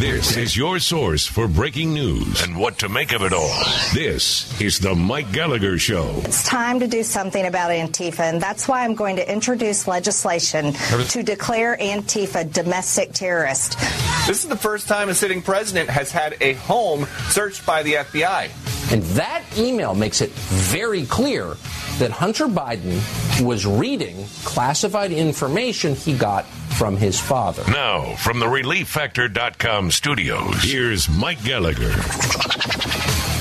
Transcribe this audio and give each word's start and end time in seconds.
This 0.00 0.38
is 0.38 0.56
your 0.56 0.78
source 0.78 1.26
for 1.26 1.46
breaking 1.46 1.92
news 1.92 2.40
and 2.40 2.56
what 2.56 2.78
to 2.78 2.88
make 2.88 3.12
of 3.12 3.20
it 3.20 3.34
all. 3.34 3.54
This 3.92 4.58
is 4.58 4.78
the 4.78 4.94
Mike 4.94 5.30
Gallagher 5.30 5.76
Show. 5.76 6.22
It's 6.24 6.42
time 6.42 6.80
to 6.80 6.88
do 6.88 7.02
something 7.02 7.44
about 7.44 7.70
Antifa, 7.70 8.20
and 8.20 8.40
that's 8.40 8.66
why 8.66 8.82
I'm 8.84 8.94
going 8.94 9.16
to 9.16 9.30
introduce 9.30 9.86
legislation 9.86 10.72
to 10.72 11.22
declare 11.22 11.76
Antifa 11.76 12.50
domestic 12.50 13.12
terrorist. 13.12 13.78
This 14.26 14.42
is 14.42 14.48
the 14.48 14.56
first 14.56 14.88
time 14.88 15.10
a 15.10 15.14
sitting 15.14 15.42
president 15.42 15.90
has 15.90 16.10
had 16.10 16.34
a 16.40 16.54
home 16.54 17.04
searched 17.28 17.66
by 17.66 17.82
the 17.82 17.96
FBI. 17.96 18.79
And 18.90 19.02
that 19.02 19.44
email 19.56 19.94
makes 19.94 20.20
it 20.20 20.30
very 20.30 21.06
clear 21.06 21.56
that 21.98 22.10
Hunter 22.10 22.46
Biden 22.46 23.00
was 23.44 23.64
reading 23.64 24.26
classified 24.44 25.12
information 25.12 25.94
he 25.94 26.16
got 26.16 26.44
from 26.76 26.96
his 26.96 27.20
father. 27.20 27.62
Now, 27.70 28.16
from 28.16 28.40
the 28.40 28.46
ReliefFactor.com 28.46 29.90
studios, 29.90 30.62
here's 30.62 31.08
Mike 31.08 31.42
Gallagher. 31.44 31.94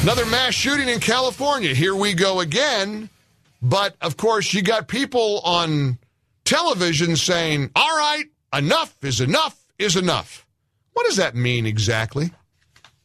Another 0.03 0.25
mass 0.27 0.53
shooting 0.53 0.87
in 0.87 0.99
California. 0.99 1.73
Here 1.73 1.95
we 1.95 2.13
go 2.13 2.41
again. 2.41 3.09
But 3.61 3.95
of 4.01 4.17
course, 4.17 4.53
you 4.53 4.61
got 4.61 4.87
people 4.87 5.41
on 5.43 5.97
television 6.45 7.15
saying, 7.15 7.71
all 7.75 7.97
right, 7.97 8.25
enough 8.53 8.95
is 9.03 9.19
enough 9.19 9.59
is 9.77 9.95
enough. 9.95 10.45
What 10.93 11.05
does 11.05 11.17
that 11.17 11.35
mean 11.35 11.65
exactly? 11.65 12.31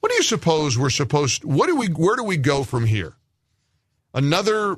What 0.05 0.11
do 0.11 0.17
you 0.17 0.23
suppose 0.23 0.77
we're 0.77 0.91
supposed 0.91 1.45
what 1.45 1.67
do 1.67 1.77
we 1.77 1.87
where 1.87 2.15
do 2.15 2.25
we 2.25 2.37
go 2.37 2.63
from 2.63 2.85
here? 2.85 3.15
Another 4.13 4.77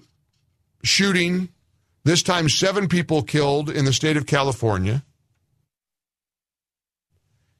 shooting, 0.84 1.48
this 2.04 2.22
time 2.22 2.48
seven 2.48 2.86
people 2.86 3.24
killed 3.24 3.68
in 3.68 3.86
the 3.86 3.92
state 3.92 4.16
of 4.16 4.24
California. 4.24 5.02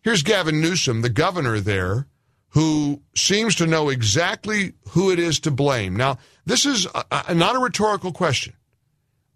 Here's 0.03 0.23
Gavin 0.23 0.61
Newsom, 0.61 1.03
the 1.03 1.08
governor 1.08 1.58
there, 1.58 2.06
who 2.50 3.03
seems 3.17 3.56
to 3.56 3.67
know 3.67 3.89
exactly 3.89 4.75
who 4.91 5.11
it 5.11 5.19
is 5.19 5.41
to 5.41 5.51
blame. 5.51 5.97
Now, 5.97 6.19
this 6.45 6.67
is 6.67 6.86
a, 6.86 7.25
a, 7.27 7.34
not 7.34 7.56
a 7.56 7.58
rhetorical 7.58 8.12
question. 8.12 8.55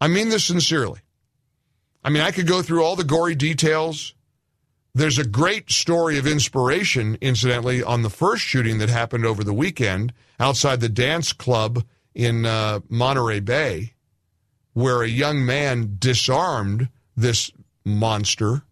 I 0.00 0.06
mean 0.06 0.28
this 0.28 0.44
sincerely. 0.44 1.00
I 2.04 2.10
mean, 2.10 2.22
I 2.22 2.30
could 2.30 2.46
go 2.46 2.62
through 2.62 2.84
all 2.84 2.94
the 2.94 3.02
gory 3.02 3.34
details. 3.34 4.14
There's 4.94 5.18
a 5.18 5.26
great 5.26 5.70
story 5.70 6.18
of 6.18 6.26
inspiration, 6.26 7.16
incidentally, 7.20 7.82
on 7.82 8.02
the 8.02 8.10
first 8.10 8.42
shooting 8.42 8.78
that 8.78 8.88
happened 8.88 9.24
over 9.24 9.44
the 9.44 9.52
weekend 9.52 10.12
outside 10.40 10.80
the 10.80 10.88
dance 10.88 11.32
club 11.32 11.84
in 12.14 12.44
uh, 12.44 12.80
Monterey 12.88 13.40
Bay, 13.40 13.94
where 14.72 15.02
a 15.02 15.08
young 15.08 15.46
man 15.46 15.96
disarmed 15.98 16.88
this 17.16 17.52
monster 17.84 18.62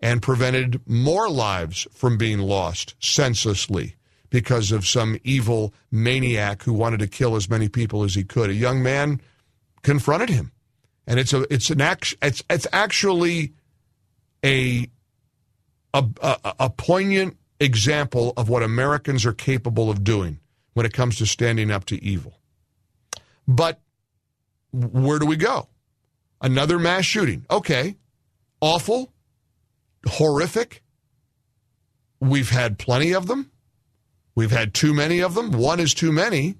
and 0.00 0.20
prevented 0.20 0.80
more 0.86 1.30
lives 1.30 1.86
from 1.92 2.18
being 2.18 2.40
lost 2.40 2.94
senselessly 2.98 3.94
because 4.28 4.72
of 4.72 4.86
some 4.86 5.18
evil 5.24 5.72
maniac 5.90 6.62
who 6.64 6.72
wanted 6.72 6.98
to 6.98 7.06
kill 7.06 7.36
as 7.36 7.48
many 7.48 7.68
people 7.68 8.02
as 8.02 8.14
he 8.14 8.24
could. 8.24 8.50
A 8.50 8.54
young 8.54 8.82
man 8.82 9.20
confronted 9.82 10.28
him, 10.28 10.52
and 11.06 11.20
it's 11.20 11.32
a 11.32 11.42
it's 11.52 11.70
an 11.70 11.80
act 11.80 12.14
it's 12.20 12.42
it's 12.50 12.66
actually 12.72 13.52
a 14.44 14.88
a, 15.94 16.04
a, 16.22 16.54
a 16.60 16.70
poignant 16.70 17.36
example 17.60 18.32
of 18.36 18.48
what 18.48 18.62
Americans 18.62 19.24
are 19.24 19.32
capable 19.32 19.90
of 19.90 20.04
doing 20.04 20.40
when 20.74 20.86
it 20.86 20.92
comes 20.92 21.18
to 21.18 21.26
standing 21.26 21.70
up 21.70 21.84
to 21.86 22.02
evil. 22.02 22.38
But 23.46 23.80
where 24.72 25.18
do 25.18 25.26
we 25.26 25.36
go? 25.36 25.68
Another 26.40 26.78
mass 26.78 27.04
shooting. 27.04 27.44
Okay. 27.50 27.96
Awful 28.60 29.12
horrific. 30.06 30.82
We've 32.20 32.50
had 32.50 32.78
plenty 32.78 33.12
of 33.12 33.26
them. 33.26 33.50
We've 34.34 34.50
had 34.50 34.74
too 34.74 34.94
many 34.94 35.20
of 35.20 35.34
them. 35.34 35.52
One 35.52 35.80
is 35.80 35.94
too 35.94 36.12
many. 36.12 36.56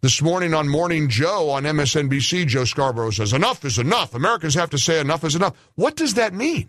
This 0.00 0.20
morning 0.20 0.52
on 0.52 0.68
Morning 0.68 1.08
Joe 1.08 1.50
on 1.50 1.62
MSNBC, 1.64 2.46
Joe 2.46 2.64
Scarborough 2.64 3.10
says, 3.10 3.32
Enough 3.32 3.64
is 3.64 3.78
enough. 3.78 4.14
Americans 4.14 4.54
have 4.54 4.70
to 4.70 4.78
say 4.78 5.00
enough 5.00 5.24
is 5.24 5.34
enough. 5.34 5.54
What 5.76 5.96
does 5.96 6.14
that 6.14 6.34
mean? 6.34 6.68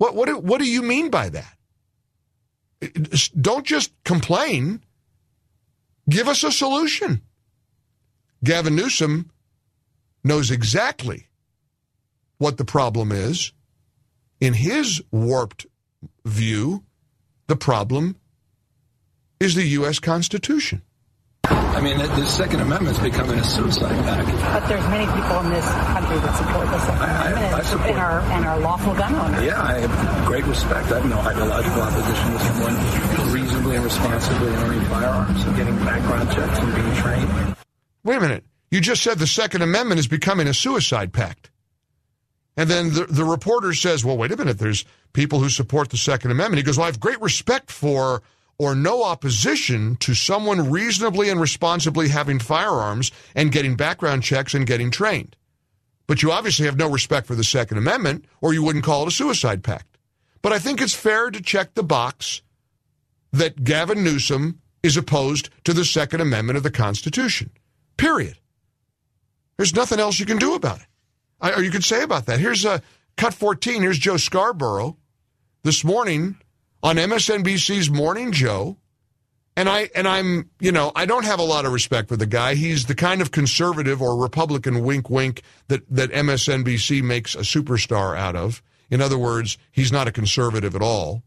What, 0.00 0.14
what, 0.14 0.42
what 0.42 0.62
do 0.62 0.64
you 0.64 0.80
mean 0.80 1.10
by 1.10 1.28
that? 1.28 1.58
Don't 3.38 3.66
just 3.66 3.92
complain. 4.02 4.82
Give 6.08 6.26
us 6.26 6.42
a 6.42 6.50
solution. 6.50 7.20
Gavin 8.42 8.76
Newsom 8.76 9.30
knows 10.24 10.50
exactly 10.50 11.28
what 12.38 12.56
the 12.56 12.64
problem 12.64 13.12
is 13.12 13.52
in 14.40 14.54
his 14.54 15.02
warped 15.10 15.66
view, 16.24 16.82
the 17.46 17.56
problem 17.56 18.16
is 19.38 19.54
the 19.54 19.66
U.S. 19.66 19.98
Constitution. 19.98 20.80
I 21.70 21.80
mean, 21.80 21.98
the 21.98 22.26
Second 22.26 22.60
Amendment 22.60 22.96
is 22.96 23.02
becoming 23.02 23.38
a 23.38 23.44
suicide 23.44 23.96
pact. 24.04 24.26
But 24.26 24.68
there's 24.68 24.86
many 24.88 25.06
people 25.06 25.40
in 25.40 25.50
this 25.50 25.64
country 25.64 26.18
that 26.18 26.36
support 26.36 26.66
the 26.66 26.78
Second 26.80 27.02
I, 27.02 27.30
Amendment 27.30 27.54
I 27.54 27.62
support, 27.62 27.90
and, 27.90 27.98
are, 27.98 28.20
and 28.20 28.44
are 28.44 28.60
lawful 28.60 28.94
gun 28.94 29.14
owners. 29.14 29.44
Yeah, 29.44 29.62
I 29.62 29.78
have 29.78 30.26
great 30.26 30.44
respect. 30.44 30.90
I 30.90 31.00
have 31.00 31.06
no 31.08 31.18
ideological 31.18 31.80
opposition 31.80 32.32
to 32.32 32.38
someone 32.38 33.32
reasonably 33.32 33.76
and 33.76 33.84
responsibly 33.84 34.48
owning 34.56 34.84
firearms 34.86 35.44
and 35.44 35.56
getting 35.56 35.76
background 35.76 36.30
checks 36.32 36.58
and 36.58 36.74
being 36.74 36.94
trained. 36.96 37.56
Wait 38.04 38.16
a 38.16 38.20
minute. 38.20 38.44
You 38.70 38.80
just 38.80 39.02
said 39.02 39.18
the 39.18 39.26
Second 39.26 39.62
Amendment 39.62 40.00
is 40.00 40.08
becoming 40.08 40.48
a 40.48 40.54
suicide 40.54 41.12
pact. 41.12 41.50
And 42.56 42.68
then 42.68 42.92
the, 42.92 43.06
the 43.06 43.24
reporter 43.24 43.72
says, 43.74 44.04
well, 44.04 44.18
wait 44.18 44.32
a 44.32 44.36
minute, 44.36 44.58
there's 44.58 44.84
people 45.12 45.40
who 45.40 45.48
support 45.48 45.90
the 45.90 45.96
Second 45.96 46.30
Amendment. 46.30 46.58
He 46.58 46.62
goes, 46.62 46.76
well, 46.76 46.84
I 46.84 46.88
have 46.88 47.00
great 47.00 47.20
respect 47.20 47.70
for 47.70 48.22
or 48.60 48.74
no 48.74 49.02
opposition 49.02 49.96
to 49.96 50.12
someone 50.12 50.70
reasonably 50.70 51.30
and 51.30 51.40
responsibly 51.40 52.08
having 52.08 52.38
firearms 52.38 53.10
and 53.34 53.52
getting 53.52 53.74
background 53.74 54.22
checks 54.22 54.52
and 54.52 54.66
getting 54.66 54.90
trained. 54.90 55.34
But 56.06 56.22
you 56.22 56.30
obviously 56.30 56.66
have 56.66 56.76
no 56.76 56.90
respect 56.90 57.26
for 57.26 57.34
the 57.34 57.42
Second 57.42 57.78
Amendment, 57.78 58.26
or 58.42 58.52
you 58.52 58.62
wouldn't 58.62 58.84
call 58.84 59.02
it 59.02 59.08
a 59.08 59.12
suicide 59.12 59.64
pact. 59.64 59.96
But 60.42 60.52
I 60.52 60.58
think 60.58 60.82
it's 60.82 60.94
fair 60.94 61.30
to 61.30 61.40
check 61.40 61.72
the 61.72 61.82
box 61.82 62.42
that 63.32 63.64
Gavin 63.64 64.04
Newsom 64.04 64.60
is 64.82 64.98
opposed 64.98 65.48
to 65.64 65.72
the 65.72 65.86
Second 65.86 66.20
Amendment 66.20 66.58
of 66.58 66.62
the 66.62 66.70
Constitution. 66.70 67.50
Period. 67.96 68.36
There's 69.56 69.74
nothing 69.74 70.00
else 70.00 70.20
you 70.20 70.26
can 70.26 70.38
do 70.38 70.54
about 70.54 70.80
it 70.80 70.86
or 71.40 71.62
you 71.62 71.70
could 71.70 71.84
say 71.84 72.02
about 72.02 72.26
that. 72.26 72.40
Here's 72.40 72.66
a 72.66 72.72
uh, 72.72 72.78
cut 73.16 73.32
14. 73.32 73.80
Here's 73.80 73.98
Joe 73.98 74.18
Scarborough 74.18 74.98
this 75.62 75.82
morning 75.82 76.36
on 76.82 76.96
MSNBC's 76.96 77.90
Morning 77.90 78.32
Joe. 78.32 78.76
And 79.56 79.68
I 79.68 79.90
and 79.94 80.08
I'm, 80.08 80.48
you 80.60 80.72
know, 80.72 80.92
I 80.94 81.06
don't 81.06 81.24
have 81.24 81.40
a 81.40 81.44
lot 81.44 81.66
of 81.66 81.72
respect 81.72 82.08
for 82.08 82.16
the 82.16 82.26
guy. 82.26 82.54
He's 82.54 82.86
the 82.86 82.94
kind 82.94 83.20
of 83.20 83.30
conservative 83.30 84.00
or 84.00 84.16
Republican 84.16 84.84
wink 84.84 85.10
wink 85.10 85.42
that 85.68 85.82
that 85.90 86.10
MSNBC 86.10 87.02
makes 87.02 87.34
a 87.34 87.40
superstar 87.40 88.16
out 88.16 88.36
of. 88.36 88.62
In 88.90 89.00
other 89.00 89.18
words, 89.18 89.58
he's 89.70 89.92
not 89.92 90.08
a 90.08 90.12
conservative 90.12 90.74
at 90.74 90.82
all. 90.82 91.22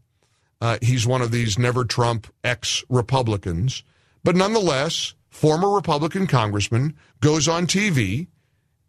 Uh, 0.60 0.78
he's 0.80 1.06
one 1.06 1.22
of 1.22 1.30
these 1.30 1.58
never 1.58 1.84
Trump 1.84 2.26
ex 2.42 2.82
Republicans. 2.88 3.84
But 4.24 4.36
nonetheless, 4.36 5.14
former 5.28 5.70
Republican 5.70 6.26
congressman 6.26 6.94
goes 7.20 7.46
on 7.46 7.66
TV 7.66 8.28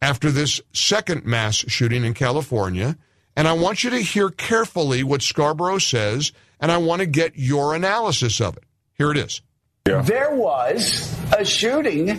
after 0.01 0.31
this 0.31 0.61
second 0.71 1.25
mass 1.25 1.55
shooting 1.55 2.05
in 2.05 2.13
California. 2.13 2.97
And 3.35 3.47
I 3.47 3.53
want 3.53 3.83
you 3.83 3.89
to 3.89 3.99
hear 3.99 4.29
carefully 4.29 5.03
what 5.03 5.21
Scarborough 5.21 5.79
says, 5.79 6.31
and 6.59 6.71
I 6.71 6.77
want 6.77 7.01
to 7.01 7.05
get 7.05 7.33
your 7.35 7.75
analysis 7.75 8.41
of 8.41 8.57
it. 8.57 8.63
Here 8.93 9.11
it 9.11 9.17
is. 9.17 9.41
Yeah. 9.87 10.01
There 10.01 10.35
was 10.35 11.15
a 11.37 11.45
shooting 11.45 12.09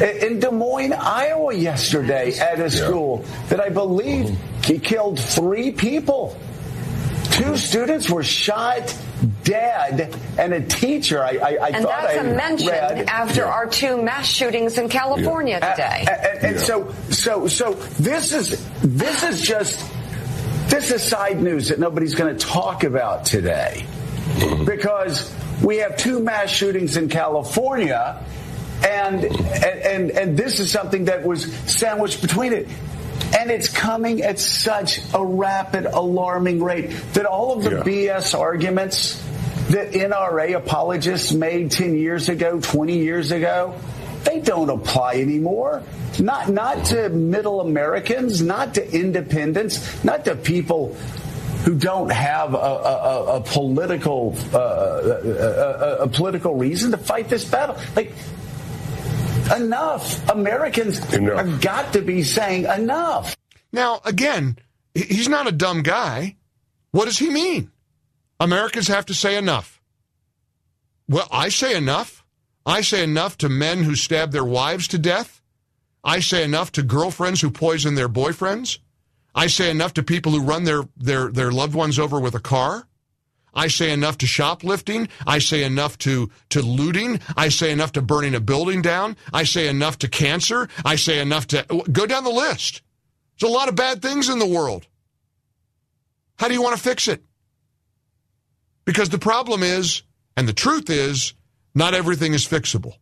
in 0.00 0.40
Des 0.40 0.50
Moines, 0.50 0.92
Iowa, 0.92 1.54
yesterday 1.54 2.36
at 2.38 2.60
a 2.60 2.70
school 2.70 3.24
that 3.48 3.60
I 3.60 3.68
believe 3.68 4.36
he 4.64 4.78
killed 4.78 5.18
three 5.20 5.72
people. 5.72 6.38
Two 7.32 7.56
students 7.56 8.08
were 8.08 8.22
shot 8.22 8.96
dead, 9.42 10.14
and 10.38 10.52
a 10.52 10.60
teacher. 10.60 11.22
I, 11.22 11.30
I, 11.30 11.56
I 11.60 11.68
and 11.68 11.84
thought 11.84 12.02
that's 12.02 12.18
I 12.18 12.24
a 12.24 12.34
mention 12.34 12.68
read, 12.68 13.08
after 13.08 13.44
our 13.44 13.66
two 13.66 14.02
mass 14.02 14.26
shootings 14.26 14.78
in 14.78 14.88
California 14.88 15.60
today. 15.60 16.06
and, 16.08 16.44
and 16.44 16.60
so, 16.60 16.92
so, 17.10 17.46
so 17.46 17.74
this 17.98 18.32
is 18.32 18.66
this 18.80 19.22
is 19.22 19.40
just 19.42 19.80
this 20.68 20.90
is 20.90 21.02
side 21.02 21.40
news 21.40 21.68
that 21.68 21.78
nobody's 21.78 22.14
going 22.14 22.36
to 22.36 22.46
talk 22.46 22.84
about 22.84 23.24
today 23.24 23.86
because 24.64 25.32
we 25.62 25.78
have 25.78 25.96
two 25.96 26.20
mass 26.20 26.50
shootings 26.50 26.96
in 26.96 27.08
California, 27.08 28.24
and 28.86 29.24
and 29.24 29.30
and, 29.64 30.10
and 30.10 30.36
this 30.36 30.60
is 30.60 30.70
something 30.70 31.06
that 31.06 31.24
was 31.24 31.52
sandwiched 31.70 32.20
between 32.20 32.52
it. 32.52 32.68
And 33.38 33.50
it's 33.50 33.68
coming 33.68 34.22
at 34.22 34.38
such 34.38 35.00
a 35.12 35.24
rapid, 35.24 35.86
alarming 35.86 36.62
rate 36.62 36.90
that 37.14 37.26
all 37.26 37.56
of 37.56 37.64
the 37.64 37.70
BS 37.70 38.38
arguments 38.38 39.20
that 39.70 39.92
NRA 39.92 40.54
apologists 40.56 41.32
made 41.32 41.72
10 41.72 41.96
years 41.96 42.28
ago, 42.28 42.60
20 42.60 42.98
years 42.98 43.32
ago, 43.32 43.74
they 44.26 44.40
don't 44.40 44.68
apply 44.68 45.14
anymore. 45.14 45.82
Not, 46.18 46.48
not 46.48 46.84
to 46.86 47.08
middle 47.08 47.60
Americans, 47.60 48.42
not 48.42 48.74
to 48.74 48.92
independents, 48.94 50.04
not 50.04 50.24
to 50.26 50.34
people 50.34 50.94
who 51.64 51.74
don't 51.74 52.10
have 52.10 52.54
a, 52.54 52.56
a, 52.56 53.36
a 53.36 53.40
political 53.40 54.36
uh, 54.52 54.58
a, 54.58 55.96
a 56.02 56.08
political 56.08 56.54
reason 56.54 56.90
to 56.92 56.96
fight 56.98 57.28
this 57.28 57.44
battle. 57.44 57.76
Like 57.94 58.12
enough, 59.54 60.28
Americans 60.28 60.98
have 60.98 61.60
got 61.60 61.92
to 61.94 62.02
be 62.02 62.22
saying 62.22 62.64
enough. 62.64 63.36
Now, 63.72 64.00
again, 64.04 64.58
he's 64.94 65.28
not 65.28 65.48
a 65.48 65.52
dumb 65.52 65.82
guy. 65.82 66.36
What 66.92 67.06
does 67.06 67.18
he 67.18 67.30
mean? 67.30 67.70
Americans 68.40 68.88
have 68.88 69.06
to 69.06 69.14
say 69.14 69.36
enough. 69.36 69.80
Well, 71.08 71.28
I 71.30 71.48
say 71.48 71.76
enough. 71.76 72.24
I 72.66 72.80
say 72.80 73.04
enough 73.04 73.38
to 73.38 73.48
men 73.48 73.84
who 73.84 73.94
stab 73.94 74.32
their 74.32 74.44
wives 74.44 74.88
to 74.88 74.98
death. 74.98 75.40
I 76.02 76.18
say 76.18 76.42
enough 76.42 76.72
to 76.72 76.82
girlfriends 76.82 77.40
who 77.40 77.50
poison 77.50 77.94
their 77.94 78.08
boyfriends. 78.08 78.80
I 79.34 79.46
say 79.46 79.70
enough 79.70 79.94
to 79.94 80.02
people 80.02 80.32
who 80.32 80.42
run 80.42 80.64
their, 80.64 80.82
their, 80.96 81.30
their 81.30 81.52
loved 81.52 81.74
ones 81.74 81.98
over 81.98 82.18
with 82.18 82.34
a 82.34 82.40
car. 82.40 82.88
I 83.54 83.68
say 83.68 83.90
enough 83.90 84.18
to 84.18 84.26
shoplifting. 84.26 85.08
I 85.26 85.38
say 85.38 85.62
enough 85.62 85.96
to, 85.98 86.30
to 86.50 86.60
looting. 86.60 87.20
I 87.36 87.48
say 87.48 87.70
enough 87.70 87.92
to 87.92 88.02
burning 88.02 88.34
a 88.34 88.40
building 88.40 88.82
down. 88.82 89.16
I 89.32 89.44
say 89.44 89.68
enough 89.68 89.98
to 89.98 90.08
cancer. 90.08 90.68
I 90.84 90.96
say 90.96 91.20
enough 91.20 91.46
to 91.48 91.64
go 91.90 92.04
down 92.04 92.24
the 92.24 92.30
list. 92.30 92.82
There's 93.38 93.50
a 93.50 93.54
lot 93.54 93.68
of 93.68 93.76
bad 93.76 94.02
things 94.02 94.28
in 94.28 94.38
the 94.38 94.46
world. 94.46 94.86
How 96.38 96.48
do 96.48 96.54
you 96.54 96.62
want 96.62 96.76
to 96.76 96.82
fix 96.82 97.08
it? 97.08 97.22
Because 98.84 99.08
the 99.08 99.18
problem 99.18 99.62
is, 99.62 100.02
and 100.36 100.46
the 100.46 100.52
truth 100.52 100.90
is, 100.90 101.32
not 101.76 101.92
everything 101.92 102.32
is 102.32 102.48
fixable. 102.48 102.94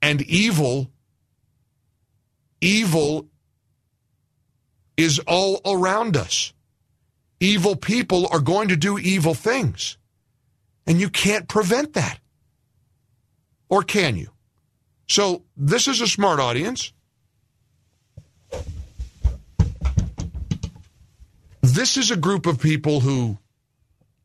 And 0.00 0.22
evil, 0.22 0.90
evil 2.62 3.28
is 4.96 5.18
all 5.26 5.60
around 5.66 6.16
us. 6.16 6.54
Evil 7.38 7.76
people 7.76 8.26
are 8.32 8.40
going 8.40 8.68
to 8.68 8.76
do 8.76 8.98
evil 8.98 9.34
things. 9.34 9.98
And 10.86 10.98
you 10.98 11.10
can't 11.10 11.48
prevent 11.48 11.92
that. 11.92 12.18
Or 13.68 13.82
can 13.82 14.16
you? 14.16 14.30
So 15.06 15.42
this 15.54 15.86
is 15.86 16.00
a 16.00 16.08
smart 16.08 16.40
audience. 16.40 16.94
This 21.60 21.98
is 21.98 22.10
a 22.10 22.16
group 22.16 22.46
of 22.46 22.58
people 22.58 23.00
who 23.00 23.36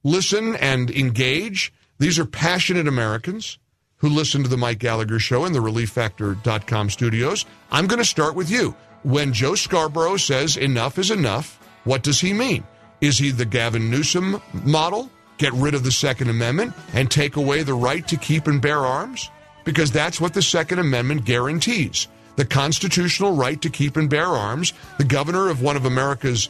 listen 0.06 0.56
and 0.56 0.90
engage. 0.90 1.74
These 1.98 2.20
are 2.20 2.26
passionate 2.26 2.88
Americans 2.88 3.58
who 3.98 4.10
listen 4.10 4.44
to 4.44 4.50
the 4.50 4.58
Mike 4.58 4.80
Gallagher 4.80 5.20
show 5.20 5.46
in 5.46 5.54
the 5.54 5.60
relieffactor.com 5.60 6.90
studios. 6.90 7.46
I'm 7.72 7.88
going 7.88 8.00
to 8.00 8.06
start 8.06 8.36
with 8.36 8.50
you. 8.50 8.76
When 9.04 9.34
Joe 9.34 9.56
Scarborough 9.56 10.18
says 10.18 10.58
enough 10.58 10.98
is 10.98 11.12
enough, 11.12 11.60
what 11.84 12.04
does 12.04 12.20
he 12.20 12.34
mean? 12.34 12.64
Is 13.02 13.18
he 13.18 13.32
the 13.32 13.46
Gavin 13.46 13.90
Newsom 13.90 14.42
model? 14.54 15.10
Get 15.38 15.54
rid 15.54 15.76
of 15.76 15.84
the 15.84 15.92
Second 15.92 16.30
Amendment 16.30 16.74
and 16.94 17.10
take 17.10 17.36
away 17.36 17.64
the 17.64 17.74
right 17.74 18.08
to 18.08 18.18
keep 18.18 18.48
and 18.48 18.62
bear 18.62 18.80
arms? 18.80 19.30
Because 19.64 19.92
that's 19.92 20.20
what 20.20 20.34
the 20.34 20.42
Second 20.42 20.80
Amendment 20.80 21.26
guarantees 21.26 22.08
the 22.36 22.46
constitutional 22.46 23.34
right 23.36 23.62
to 23.62 23.70
keep 23.70 23.98
and 23.98 24.10
bear 24.10 24.26
arms. 24.26 24.74
The 24.98 25.04
governor 25.04 25.50
of 25.50 25.62
one 25.62 25.76
of 25.76 25.86
America's 25.86 26.50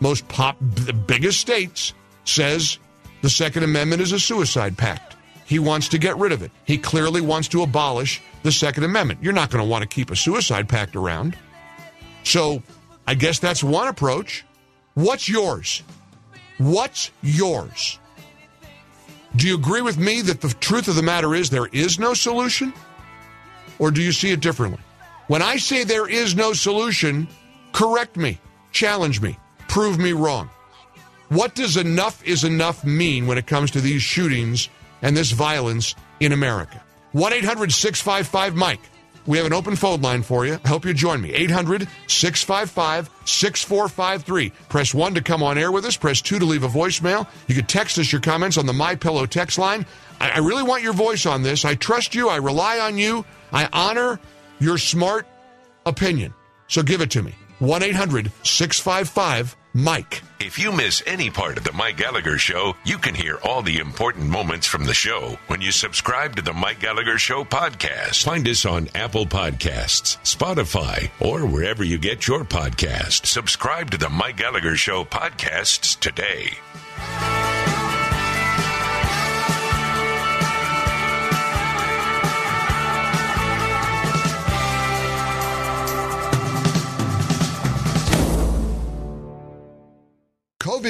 most 0.00 0.26
pop, 0.28 0.56
the 0.60 0.92
biggest 0.92 1.40
states 1.40 1.94
says 2.24 2.78
the 3.22 3.30
Second 3.30 3.64
Amendment 3.64 4.02
is 4.02 4.12
a 4.12 4.20
suicide 4.20 4.76
pact. 4.76 5.16
He 5.44 5.58
wants 5.58 5.88
to 5.88 5.98
get 5.98 6.16
rid 6.16 6.32
of 6.32 6.42
it. 6.42 6.52
He 6.64 6.78
clearly 6.78 7.20
wants 7.20 7.48
to 7.48 7.62
abolish 7.62 8.22
the 8.42 8.52
Second 8.52 8.84
Amendment. 8.84 9.20
You're 9.22 9.32
not 9.32 9.50
going 9.50 9.62
to 9.62 9.68
want 9.68 9.82
to 9.82 9.88
keep 9.88 10.10
a 10.10 10.16
suicide 10.16 10.68
pact 10.68 10.94
around. 10.94 11.36
So 12.22 12.62
I 13.06 13.14
guess 13.14 13.38
that's 13.38 13.64
one 13.64 13.88
approach. 13.88 14.44
What's 14.94 15.28
yours? 15.28 15.82
What's 16.58 17.10
yours? 17.22 17.98
Do 19.36 19.46
you 19.46 19.54
agree 19.54 19.80
with 19.80 19.98
me 19.98 20.20
that 20.22 20.40
the 20.40 20.48
truth 20.60 20.88
of 20.88 20.96
the 20.96 21.02
matter 21.02 21.34
is 21.34 21.50
there 21.50 21.66
is 21.66 21.98
no 21.98 22.14
solution? 22.14 22.72
Or 23.78 23.90
do 23.90 24.02
you 24.02 24.12
see 24.12 24.30
it 24.30 24.40
differently? 24.40 24.80
When 25.28 25.42
I 25.42 25.56
say 25.56 25.84
there 25.84 26.08
is 26.08 26.34
no 26.34 26.52
solution, 26.52 27.28
correct 27.72 28.16
me, 28.16 28.38
challenge 28.72 29.20
me, 29.20 29.38
prove 29.68 29.98
me 29.98 30.12
wrong. 30.12 30.50
What 31.30 31.54
does 31.54 31.76
enough 31.76 32.24
is 32.24 32.42
enough 32.42 32.84
mean 32.84 33.28
when 33.28 33.38
it 33.38 33.46
comes 33.46 33.70
to 33.70 33.80
these 33.80 34.02
shootings 34.02 34.68
and 35.00 35.16
this 35.16 35.30
violence 35.30 35.94
in 36.18 36.32
America? 36.32 36.82
1 37.12 37.32
800 37.32 37.70
655 37.70 38.56
Mike. 38.56 38.80
We 39.26 39.36
have 39.36 39.46
an 39.46 39.52
open 39.52 39.76
phone 39.76 40.02
line 40.02 40.24
for 40.24 40.44
you. 40.44 40.58
I 40.64 40.68
hope 40.68 40.84
you 40.84 40.92
join 40.92 41.20
me. 41.20 41.32
800 41.32 41.86
655 42.08 43.08
6453. 43.24 44.50
Press 44.68 44.92
1 44.92 45.14
to 45.14 45.22
come 45.22 45.44
on 45.44 45.56
air 45.56 45.70
with 45.70 45.84
us. 45.84 45.96
Press 45.96 46.20
2 46.20 46.40
to 46.40 46.44
leave 46.44 46.64
a 46.64 46.68
voicemail. 46.68 47.28
You 47.46 47.54
can 47.54 47.66
text 47.66 47.96
us 48.00 48.10
your 48.10 48.20
comments 48.20 48.58
on 48.58 48.66
the 48.66 48.72
My 48.72 48.96
Pillow 48.96 49.24
text 49.24 49.56
line. 49.56 49.86
I, 50.18 50.30
I 50.30 50.38
really 50.38 50.64
want 50.64 50.82
your 50.82 50.94
voice 50.94 51.26
on 51.26 51.44
this. 51.44 51.64
I 51.64 51.76
trust 51.76 52.12
you. 52.12 52.28
I 52.28 52.36
rely 52.38 52.80
on 52.80 52.98
you. 52.98 53.24
I 53.52 53.68
honor 53.72 54.18
your 54.58 54.78
smart 54.78 55.28
opinion. 55.86 56.34
So 56.66 56.82
give 56.82 57.00
it 57.02 57.12
to 57.12 57.22
me. 57.22 57.36
1 57.60 57.84
800 57.84 58.32
655 58.42 59.56
Mike. 59.72 60.22
If 60.40 60.58
you 60.58 60.72
miss 60.72 61.02
any 61.06 61.30
part 61.30 61.58
of 61.58 61.64
the 61.64 61.72
Mike 61.72 61.96
Gallagher 61.96 62.38
Show, 62.38 62.74
you 62.84 62.98
can 62.98 63.14
hear 63.14 63.38
all 63.44 63.62
the 63.62 63.78
important 63.78 64.28
moments 64.28 64.66
from 64.66 64.84
the 64.84 64.94
show 64.94 65.38
when 65.48 65.60
you 65.60 65.70
subscribe 65.70 66.36
to 66.36 66.42
the 66.42 66.52
Mike 66.52 66.80
Gallagher 66.80 67.18
Show 67.18 67.44
podcast. 67.44 68.24
Find 68.24 68.48
us 68.48 68.64
on 68.64 68.88
Apple 68.94 69.26
Podcasts, 69.26 70.16
Spotify, 70.24 71.10
or 71.20 71.46
wherever 71.46 71.84
you 71.84 71.98
get 71.98 72.26
your 72.26 72.44
podcast. 72.44 73.26
Subscribe 73.26 73.90
to 73.90 73.98
the 73.98 74.08
Mike 74.08 74.38
Gallagher 74.38 74.76
Show 74.76 75.04
podcasts 75.04 75.98
today. 75.98 77.39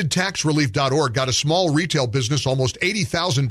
COVIDtaxrelief.org 0.00 1.12
got 1.12 1.28
a 1.28 1.32
small 1.32 1.70
retail 1.70 2.06
business 2.06 2.46
almost 2.46 2.78
$80,000. 2.80 3.48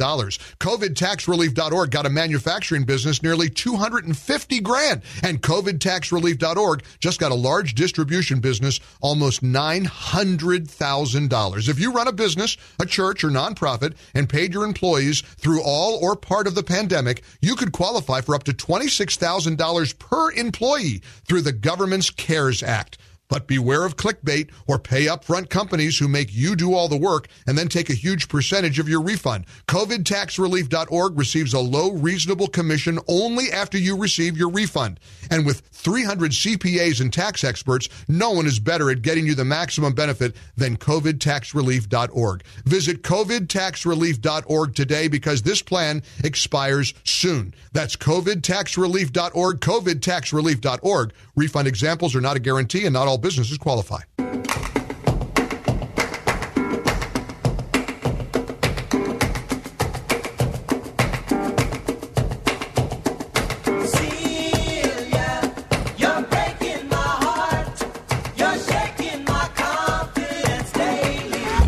COVIDtaxrelief.org 0.60 1.92
got 1.92 2.06
a 2.06 2.10
manufacturing 2.10 2.86
business 2.86 3.22
nearly 3.22 3.50
250 3.50 4.62
grand. 4.62 5.02
And 5.24 5.42
COVIDtaxrelief.org 5.42 6.84
just 7.00 7.20
got 7.20 7.32
a 7.32 7.36
large 7.36 7.76
distribution 7.76 8.40
business 8.40 8.80
almost 9.02 9.44
$900,000. 9.44 11.70
If 11.70 11.80
you 11.80 11.92
run 11.92 12.08
a 12.08 12.14
business, 12.14 12.58
a 12.80 12.86
church, 12.86 13.24
or 13.24 13.30
nonprofit 13.30 13.96
and 14.16 14.28
paid 14.28 14.54
your 14.54 14.66
employees 14.66 15.22
through 15.22 15.62
all 15.64 16.00
or 16.02 16.16
part 16.16 16.48
of 16.48 16.56
the 16.56 16.64
pandemic, 16.64 17.22
you 17.42 17.56
could 17.56 17.72
qualify 17.72 18.22
for 18.22 18.34
up 18.34 18.44
to 18.46 18.54
$26,000 18.54 20.00
per 20.00 20.32
employee 20.32 21.04
through 21.26 21.42
the 21.42 21.52
government's 21.52 22.10
CARES 22.10 22.64
Act. 22.64 22.98
But 23.30 23.46
beware 23.46 23.86
of 23.86 23.96
clickbait 23.96 24.50
or 24.68 24.80
pay 24.80 25.06
upfront 25.06 25.50
companies 25.50 26.00
who 26.00 26.08
make 26.08 26.34
you 26.34 26.56
do 26.56 26.74
all 26.74 26.90
the 26.90 26.98
work 26.98 27.28
and 27.46 27.56
then 27.56 27.70
take 27.70 27.90
a 27.90 27.94
huge 27.94 28.28
percentage 28.28 28.80
of 28.80 28.90
your 28.90 29.02
refund. 29.02 29.46
COVIDTaxRelief.org 29.68 31.18
receives 31.18 31.54
a 31.54 31.60
low, 31.60 31.92
reasonable 31.92 32.48
commission 32.48 33.00
only 33.08 33.52
after 33.52 33.78
you 33.78 33.96
receive 33.96 34.36
your 34.36 34.50
refund. 34.50 35.00
And 35.30 35.46
with 35.46 35.62
300 35.72 36.32
CPAs 36.32 37.02
and 37.02 37.14
tax 37.14 37.44
experts, 37.44 37.88
no 38.08 38.32
one 38.32 38.48
is 38.48 38.60
better 38.60 38.90
at 38.90 39.04
getting 39.04 39.28
you 39.28 39.36
the 39.36 39.46
maximum 39.46 39.94
benefit 39.94 40.36
than 40.58 40.76
COVIDTaxRelief.org. 40.78 42.44
Visit 42.66 43.04
COVIDTaxRelief.org 43.04 44.76
today 44.76 45.08
because 45.08 45.44
this 45.44 45.62
plan 45.62 46.02
expires 46.24 46.96
soon. 47.04 47.54
That's 47.74 47.96
COVIDTaxRelief.org, 47.96 49.60
COVIDTaxRelief.org. 49.60 51.14
Refund 51.36 51.68
examples 51.68 52.16
are 52.16 52.22
not 52.22 52.36
a 52.36 52.40
guarantee 52.40 52.86
and 52.86 52.94
not 52.94 53.08
all 53.08 53.19
businesses 53.20 53.58
qualify. 53.58 54.00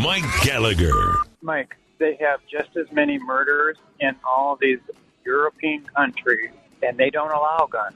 Mike 0.02 0.24
Gallagher. 0.44 1.16
Mike, 1.42 1.76
they 2.00 2.18
have 2.20 2.40
just 2.52 2.76
as 2.76 2.92
many 2.92 3.18
murders 3.20 3.78
in 4.00 4.16
all 4.26 4.58
these 4.60 4.80
European 5.26 5.86
countries, 5.96 6.50
and 6.82 6.98
they 6.98 7.10
don't 7.10 7.32
allow 7.32 7.68
guns. 7.72 7.96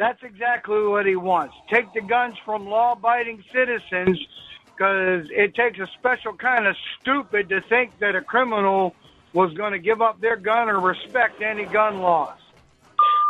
That's 0.00 0.22
exactly 0.22 0.82
what 0.86 1.04
he 1.04 1.14
wants. 1.14 1.54
Take 1.68 1.92
the 1.92 2.00
guns 2.00 2.34
from 2.46 2.66
law 2.66 2.92
abiding 2.92 3.44
citizens 3.52 4.18
because 4.64 5.26
it 5.30 5.54
takes 5.54 5.78
a 5.78 5.86
special 5.98 6.32
kind 6.32 6.66
of 6.66 6.74
stupid 6.98 7.50
to 7.50 7.60
think 7.60 7.98
that 7.98 8.16
a 8.16 8.22
criminal 8.22 8.94
was 9.34 9.52
going 9.52 9.72
to 9.72 9.78
give 9.78 10.00
up 10.00 10.18
their 10.18 10.36
gun 10.36 10.70
or 10.70 10.80
respect 10.80 11.42
any 11.42 11.66
gun 11.66 11.98
laws. 12.00 12.38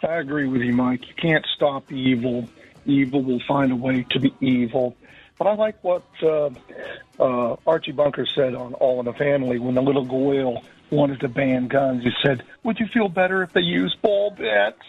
I 0.04 0.18
agree 0.18 0.46
with 0.46 0.62
you, 0.62 0.72
Mike. 0.72 1.08
You 1.08 1.14
can't 1.14 1.44
stop 1.56 1.90
evil. 1.90 2.48
Evil 2.86 3.24
will 3.24 3.42
find 3.48 3.72
a 3.72 3.76
way 3.76 4.06
to 4.10 4.20
be 4.20 4.32
evil. 4.40 4.96
But 5.38 5.48
I 5.48 5.54
like 5.54 5.82
what 5.82 6.04
uh, 6.22 6.50
uh, 7.18 7.56
Archie 7.66 7.90
Bunker 7.90 8.26
said 8.26 8.54
on 8.54 8.74
All 8.74 9.00
in 9.00 9.06
the 9.06 9.12
Family 9.14 9.58
when 9.58 9.74
the 9.74 9.82
little 9.82 10.04
Goyle 10.04 10.62
wanted 10.92 11.18
to 11.18 11.28
ban 11.28 11.66
guns. 11.66 12.04
He 12.04 12.12
said, 12.24 12.44
"Would 12.62 12.78
you 12.78 12.86
feel 12.86 13.08
better 13.08 13.42
if 13.42 13.52
they 13.52 13.60
used 13.60 14.00
ball 14.00 14.30
bats?" 14.30 14.84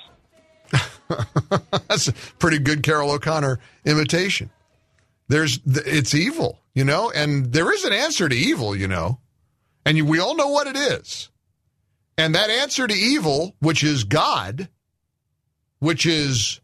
That's 1.87 2.07
a 2.07 2.13
pretty 2.39 2.59
good 2.59 2.83
Carroll 2.83 3.11
O'Connor 3.11 3.59
imitation. 3.85 4.49
There's, 5.27 5.59
it's 5.65 6.13
evil, 6.13 6.59
you 6.73 6.83
know, 6.83 7.11
and 7.11 7.53
there 7.53 7.71
is 7.73 7.85
an 7.85 7.93
answer 7.93 8.27
to 8.27 8.35
evil, 8.35 8.75
you 8.75 8.87
know, 8.87 9.19
and 9.85 10.07
we 10.07 10.19
all 10.19 10.35
know 10.35 10.49
what 10.49 10.67
it 10.67 10.75
is. 10.75 11.29
And 12.17 12.35
that 12.35 12.49
answer 12.49 12.85
to 12.85 12.93
evil, 12.93 13.55
which 13.59 13.83
is 13.83 14.03
God, 14.03 14.67
which 15.79 16.05
is 16.05 16.59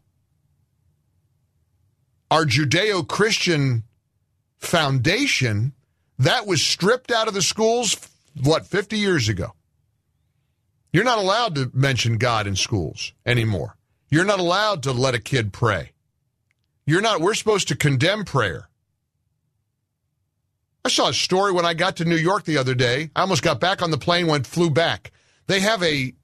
our 2.30 2.44
Judeo 2.44 3.08
Christian 3.08 3.84
foundation, 4.58 5.72
that 6.18 6.46
was 6.46 6.62
stripped 6.62 7.10
out 7.10 7.28
of 7.28 7.34
the 7.34 7.42
schools, 7.42 7.96
what, 8.42 8.66
50 8.66 8.98
years 8.98 9.28
ago. 9.28 9.54
You're 10.92 11.04
not 11.04 11.18
allowed 11.18 11.54
to 11.54 11.70
mention 11.72 12.18
God 12.18 12.46
in 12.46 12.56
schools 12.56 13.12
anymore. 13.24 13.77
You're 14.10 14.24
not 14.24 14.40
allowed 14.40 14.82
to 14.84 14.92
let 14.92 15.14
a 15.14 15.20
kid 15.20 15.52
pray. 15.52 15.92
You're 16.86 17.02
not, 17.02 17.20
we're 17.20 17.34
supposed 17.34 17.68
to 17.68 17.76
condemn 17.76 18.24
prayer. 18.24 18.68
I 20.84 20.88
saw 20.88 21.08
a 21.08 21.14
story 21.14 21.52
when 21.52 21.66
I 21.66 21.74
got 21.74 21.96
to 21.96 22.06
New 22.06 22.16
York 22.16 22.44
the 22.44 22.56
other 22.56 22.74
day. 22.74 23.10
I 23.14 23.20
almost 23.20 23.42
got 23.42 23.60
back 23.60 23.82
on 23.82 23.90
the 23.90 23.98
plane, 23.98 24.26
went, 24.26 24.46
flew 24.46 24.70
back. 24.70 25.12
They 25.46 25.60
have 25.60 25.82
a, 25.82 26.14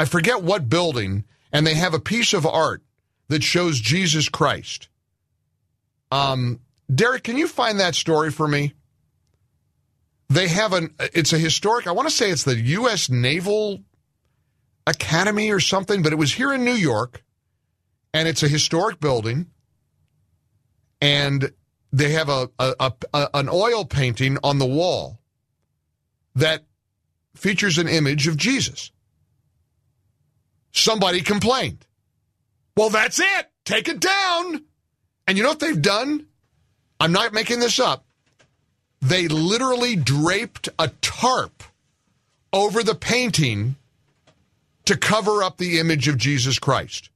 I 0.00 0.06
forget 0.06 0.42
what 0.42 0.70
building, 0.70 1.24
and 1.52 1.66
they 1.66 1.74
have 1.74 1.92
a 1.92 2.00
piece 2.00 2.32
of 2.32 2.46
art 2.46 2.82
that 3.28 3.42
shows 3.42 3.78
Jesus 3.78 4.30
Christ. 4.30 4.88
Um, 6.10 6.60
Derek, 6.92 7.24
can 7.24 7.36
you 7.36 7.48
find 7.48 7.80
that 7.80 7.94
story 7.94 8.30
for 8.30 8.48
me? 8.48 8.72
They 10.30 10.48
have 10.48 10.72
an, 10.72 10.94
it's 11.12 11.34
a 11.34 11.38
historic, 11.38 11.86
I 11.86 11.92
want 11.92 12.08
to 12.08 12.14
say 12.14 12.30
it's 12.30 12.44
the 12.44 12.58
U.S. 12.58 13.10
Naval 13.10 13.80
Academy 14.86 15.50
or 15.50 15.60
something, 15.60 16.02
but 16.02 16.12
it 16.12 16.16
was 16.16 16.32
here 16.32 16.52
in 16.52 16.64
New 16.64 16.72
York 16.72 17.23
and 18.14 18.28
it's 18.28 18.44
a 18.44 18.48
historic 18.48 19.00
building, 19.00 19.46
and 21.00 21.52
they 21.92 22.12
have 22.12 22.28
a, 22.28 22.48
a, 22.60 22.92
a, 23.12 23.28
an 23.34 23.48
oil 23.52 23.84
painting 23.84 24.38
on 24.44 24.58
the 24.58 24.66
wall 24.66 25.18
that 26.36 26.62
features 27.34 27.76
an 27.76 27.88
image 27.88 28.28
of 28.28 28.36
Jesus. 28.36 28.92
Somebody 30.72 31.20
complained. 31.22 31.84
Well, 32.76 32.88
that's 32.88 33.18
it. 33.18 33.50
Take 33.64 33.88
it 33.88 34.00
down. 34.00 34.64
And 35.26 35.36
you 35.36 35.42
know 35.42 35.50
what 35.50 35.60
they've 35.60 35.82
done? 35.82 36.26
I'm 37.00 37.12
not 37.12 37.32
making 37.32 37.58
this 37.58 37.80
up. 37.80 38.04
They 39.02 39.26
literally 39.28 39.96
draped 39.96 40.68
a 40.78 40.88
tarp 41.00 41.64
over 42.52 42.82
the 42.82 42.94
painting 42.94 43.74
to 44.84 44.96
cover 44.96 45.42
up 45.42 45.58
the 45.58 45.78
image 45.80 46.06
of 46.08 46.16
Jesus 46.16 46.58
Christ 46.58 47.10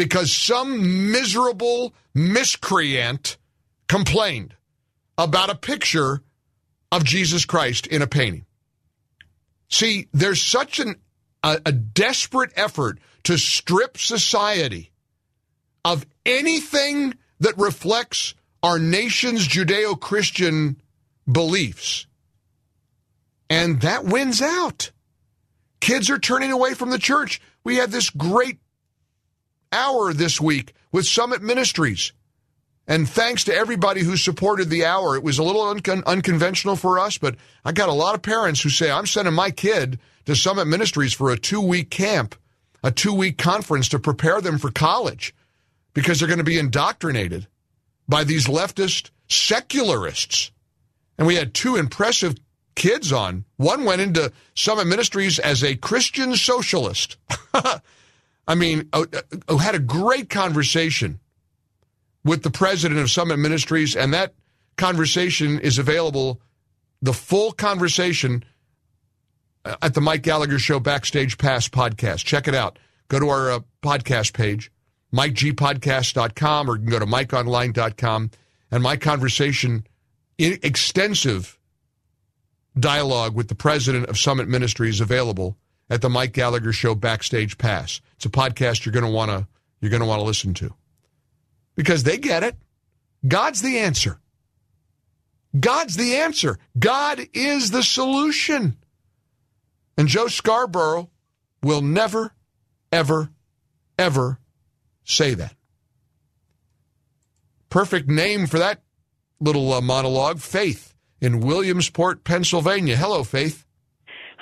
because 0.00 0.34
some 0.34 1.12
miserable 1.12 1.92
miscreant 2.14 3.36
complained 3.86 4.56
about 5.18 5.50
a 5.50 5.54
picture 5.54 6.22
of 6.90 7.04
Jesus 7.04 7.44
Christ 7.44 7.86
in 7.86 8.00
a 8.00 8.06
painting. 8.06 8.46
See, 9.68 10.08
there's 10.14 10.40
such 10.40 10.80
an, 10.80 10.96
a, 11.42 11.60
a 11.66 11.72
desperate 11.72 12.50
effort 12.56 12.98
to 13.24 13.36
strip 13.36 13.98
society 13.98 14.90
of 15.84 16.06
anything 16.24 17.12
that 17.40 17.58
reflects 17.58 18.32
our 18.62 18.78
nation's 18.78 19.46
Judeo 19.46 20.00
Christian 20.00 20.80
beliefs. 21.30 22.06
And 23.50 23.82
that 23.82 24.06
wins 24.06 24.40
out. 24.40 24.92
Kids 25.80 26.08
are 26.08 26.18
turning 26.18 26.52
away 26.52 26.72
from 26.72 26.88
the 26.88 26.98
church. 26.98 27.38
We 27.64 27.76
had 27.76 27.90
this 27.90 28.08
great 28.08 28.60
hour 29.72 30.12
this 30.12 30.40
week 30.40 30.72
with 30.92 31.06
Summit 31.06 31.42
Ministries. 31.42 32.12
And 32.86 33.08
thanks 33.08 33.44
to 33.44 33.54
everybody 33.54 34.02
who 34.02 34.16
supported 34.16 34.68
the 34.68 34.84
hour. 34.84 35.14
It 35.14 35.22
was 35.22 35.38
a 35.38 35.44
little 35.44 35.62
un- 35.62 36.02
unconventional 36.06 36.76
for 36.76 36.98
us, 36.98 37.18
but 37.18 37.36
I 37.64 37.72
got 37.72 37.88
a 37.88 37.92
lot 37.92 38.14
of 38.14 38.22
parents 38.22 38.62
who 38.62 38.68
say, 38.68 38.90
I'm 38.90 39.06
sending 39.06 39.34
my 39.34 39.50
kid 39.50 40.00
to 40.26 40.34
Summit 40.34 40.66
Ministries 40.66 41.12
for 41.12 41.30
a 41.30 41.38
two 41.38 41.60
week 41.60 41.90
camp, 41.90 42.34
a 42.82 42.90
two 42.90 43.14
week 43.14 43.38
conference 43.38 43.88
to 43.90 43.98
prepare 43.98 44.40
them 44.40 44.58
for 44.58 44.70
college 44.70 45.34
because 45.94 46.18
they're 46.18 46.28
going 46.28 46.38
to 46.38 46.44
be 46.44 46.58
indoctrinated 46.58 47.46
by 48.08 48.24
these 48.24 48.46
leftist 48.46 49.10
secularists. 49.28 50.50
And 51.16 51.26
we 51.26 51.36
had 51.36 51.54
two 51.54 51.76
impressive 51.76 52.36
kids 52.74 53.12
on. 53.12 53.44
One 53.56 53.84
went 53.84 54.00
into 54.00 54.32
Summit 54.54 54.86
Ministries 54.86 55.38
as 55.38 55.62
a 55.62 55.76
Christian 55.76 56.34
socialist. 56.34 57.18
I 58.50 58.56
mean, 58.56 58.88
uh, 58.92 59.04
uh, 59.46 59.56
had 59.58 59.76
a 59.76 59.78
great 59.78 60.28
conversation 60.28 61.20
with 62.24 62.42
the 62.42 62.50
president 62.50 62.98
of 62.98 63.08
Summit 63.08 63.36
Ministries, 63.36 63.94
and 63.94 64.12
that 64.12 64.34
conversation 64.76 65.60
is 65.60 65.78
available, 65.78 66.40
the 67.00 67.12
full 67.12 67.52
conversation, 67.52 68.42
uh, 69.64 69.76
at 69.82 69.94
the 69.94 70.00
Mike 70.00 70.22
Gallagher 70.22 70.58
Show 70.58 70.80
Backstage 70.80 71.38
Pass 71.38 71.68
podcast. 71.68 72.24
Check 72.24 72.48
it 72.48 72.54
out. 72.56 72.80
Go 73.06 73.20
to 73.20 73.28
our 73.28 73.52
uh, 73.52 73.60
podcast 73.84 74.32
page, 74.32 74.72
mikegpodcast.com, 75.14 76.68
or 76.68 76.74
you 76.74 76.82
can 76.82 76.90
go 76.90 76.98
to 76.98 77.06
mikeonline.com. 77.06 78.32
And 78.72 78.82
my 78.82 78.96
conversation, 78.96 79.86
extensive 80.38 81.56
dialogue 82.76 83.36
with 83.36 83.46
the 83.46 83.54
president 83.54 84.06
of 84.06 84.18
Summit 84.18 84.48
Ministries 84.48 85.00
available 85.00 85.56
at 85.90 86.00
the 86.00 86.08
Mike 86.08 86.32
Gallagher 86.32 86.72
Show 86.72 86.94
Backstage 86.94 87.58
Pass. 87.58 88.00
It's 88.16 88.24
a 88.24 88.30
podcast 88.30 88.86
you're 88.86 88.92
going 88.92 89.04
to 89.04 89.10
want 89.10 89.30
to 89.30 89.46
you're 89.80 89.90
going 89.90 90.02
to 90.02 90.06
want 90.06 90.20
to 90.20 90.26
listen 90.26 90.54
to 90.54 90.74
because 91.74 92.04
they 92.04 92.16
get 92.16 92.42
it. 92.42 92.56
God's 93.26 93.60
the 93.60 93.78
answer. 93.78 94.20
God's 95.58 95.96
the 95.96 96.16
answer. 96.16 96.58
God 96.78 97.20
is 97.32 97.70
the 97.70 97.82
solution. 97.82 98.76
And 99.96 100.06
Joe 100.06 100.28
Scarborough 100.28 101.10
will 101.62 101.82
never, 101.82 102.32
ever, 102.92 103.30
ever 103.98 104.38
say 105.04 105.34
that. 105.34 105.54
Perfect 107.68 108.08
name 108.08 108.46
for 108.46 108.58
that 108.58 108.82
little 109.40 109.72
uh, 109.72 109.80
monologue, 109.80 110.40
Faith 110.40 110.94
in 111.20 111.40
Williamsport, 111.40 112.24
Pennsylvania. 112.24 112.96
Hello, 112.96 113.24
Faith. 113.24 113.66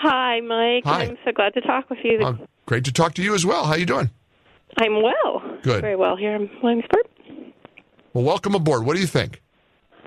Hi, 0.00 0.40
Mike. 0.40 0.84
Hi. 0.84 1.02
I'm 1.02 1.18
so 1.24 1.32
glad 1.32 1.54
to 1.54 1.60
talk 1.60 1.90
with 1.90 1.98
you. 2.04 2.20
Uh, 2.20 2.34
great 2.66 2.84
to 2.84 2.92
talk 2.92 3.14
to 3.14 3.22
you 3.22 3.34
as 3.34 3.44
well. 3.44 3.64
How 3.64 3.74
you 3.74 3.84
doing? 3.84 4.10
I'm 4.80 5.02
well. 5.02 5.42
Good. 5.62 5.80
Very 5.80 5.96
well 5.96 6.16
here 6.16 6.36
in 6.36 6.48
Williamsport. 6.62 7.06
Well, 8.12 8.22
welcome 8.22 8.54
aboard. 8.54 8.86
What 8.86 8.94
do 8.94 9.00
you 9.00 9.08
think? 9.08 9.42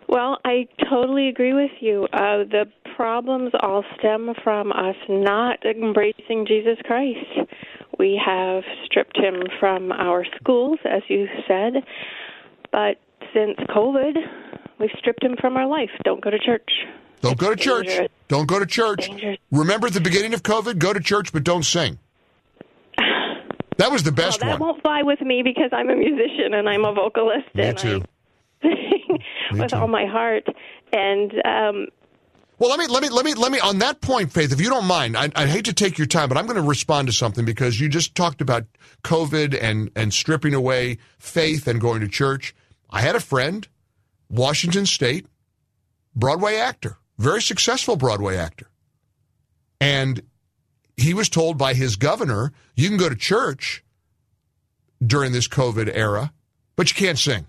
Well, 0.07 0.37
I 0.45 0.67
totally 0.89 1.27
agree 1.27 1.53
with 1.53 1.71
you. 1.81 2.07
Uh, 2.13 2.43
the 2.49 2.65
problems 2.95 3.51
all 3.61 3.83
stem 3.97 4.33
from 4.43 4.71
us 4.71 4.95
not 5.09 5.59
embracing 5.65 6.45
Jesus 6.47 6.77
Christ. 6.85 7.49
We 7.99 8.19
have 8.25 8.63
stripped 8.85 9.17
him 9.17 9.43
from 9.59 9.91
our 9.91 10.25
schools, 10.39 10.79
as 10.85 11.01
you 11.09 11.27
said, 11.47 11.83
but 12.71 12.95
since 13.33 13.57
COVID, 13.69 14.15
we've 14.79 14.89
stripped 14.97 15.23
him 15.23 15.35
from 15.39 15.57
our 15.57 15.67
life. 15.67 15.89
Don't 16.03 16.21
go 16.21 16.29
to 16.29 16.39
church. 16.39 16.69
Don't 17.21 17.37
go 17.37 17.49
to 17.49 17.55
church. 17.55 17.87
dangerous. 17.87 18.09
Don't 18.27 18.47
go 18.47 18.59
to 18.59 18.65
church. 18.65 19.07
Dangerous. 19.07 19.37
Remember 19.51 19.87
at 19.87 19.93
the 19.93 20.01
beginning 20.01 20.33
of 20.33 20.43
COVID, 20.43 20.79
go 20.79 20.93
to 20.93 20.99
church, 20.99 21.31
but 21.31 21.43
don't 21.43 21.63
sing. 21.63 21.99
That 23.77 23.91
was 23.91 24.03
the 24.03 24.11
best 24.11 24.41
that 24.41 24.59
one. 24.59 24.59
won't 24.59 24.81
fly 24.83 25.01
with 25.01 25.21
me 25.21 25.41
because 25.43 25.71
I'm 25.71 25.89
a 25.89 25.95
musician 25.95 26.53
and 26.53 26.69
I'm 26.69 26.85
a 26.85 26.93
vocalist 26.93 27.47
Me 27.55 27.63
and 27.63 27.77
too. 27.77 28.03
I 28.63 28.67
sing 29.51 29.59
with 29.59 29.73
all 29.73 29.87
my 29.87 30.05
heart. 30.05 30.45
And 30.93 31.31
um, 31.45 31.87
Well, 32.59 32.69
let 32.69 32.77
me 32.77 32.85
let 32.87 33.01
me 33.01 33.09
let 33.09 33.25
me 33.25 33.33
let 33.33 33.51
me 33.51 33.59
on 33.59 33.79
that 33.79 33.99
point, 34.01 34.31
Faith. 34.31 34.51
If 34.51 34.61
you 34.61 34.69
don't 34.69 34.85
mind, 34.85 35.17
I, 35.17 35.31
I 35.35 35.47
hate 35.47 35.65
to 35.65 35.73
take 35.73 35.97
your 35.97 36.05
time, 36.05 36.29
but 36.29 36.37
I'm 36.37 36.45
going 36.45 36.61
to 36.61 36.67
respond 36.67 37.07
to 37.07 37.13
something 37.13 37.43
because 37.43 37.79
you 37.79 37.89
just 37.89 38.13
talked 38.13 38.39
about 38.41 38.65
COVID 39.03 39.57
and 39.59 39.89
and 39.95 40.13
stripping 40.13 40.53
away 40.53 40.99
faith 41.17 41.67
and 41.67 41.81
going 41.81 42.01
to 42.01 42.07
church. 42.07 42.53
I 42.91 43.01
had 43.01 43.15
a 43.15 43.19
friend, 43.19 43.67
Washington 44.29 44.85
State, 44.85 45.25
Broadway 46.15 46.57
actor, 46.57 46.97
very 47.21 47.41
successful 47.41 47.95
Broadway 47.95 48.35
actor, 48.35 48.69
and 49.79 50.21
he 50.97 51.13
was 51.13 51.29
told 51.29 51.57
by 51.57 51.73
his 51.73 51.95
governor, 51.95 52.51
"You 52.75 52.89
can 52.89 52.97
go 52.97 53.09
to 53.09 53.15
church 53.15 53.83
during 55.05 55.31
this 55.31 55.47
COVID 55.47 55.89
era, 55.93 56.33
but 56.75 56.89
you 56.89 56.95
can't 56.95 57.19
sing." 57.19 57.47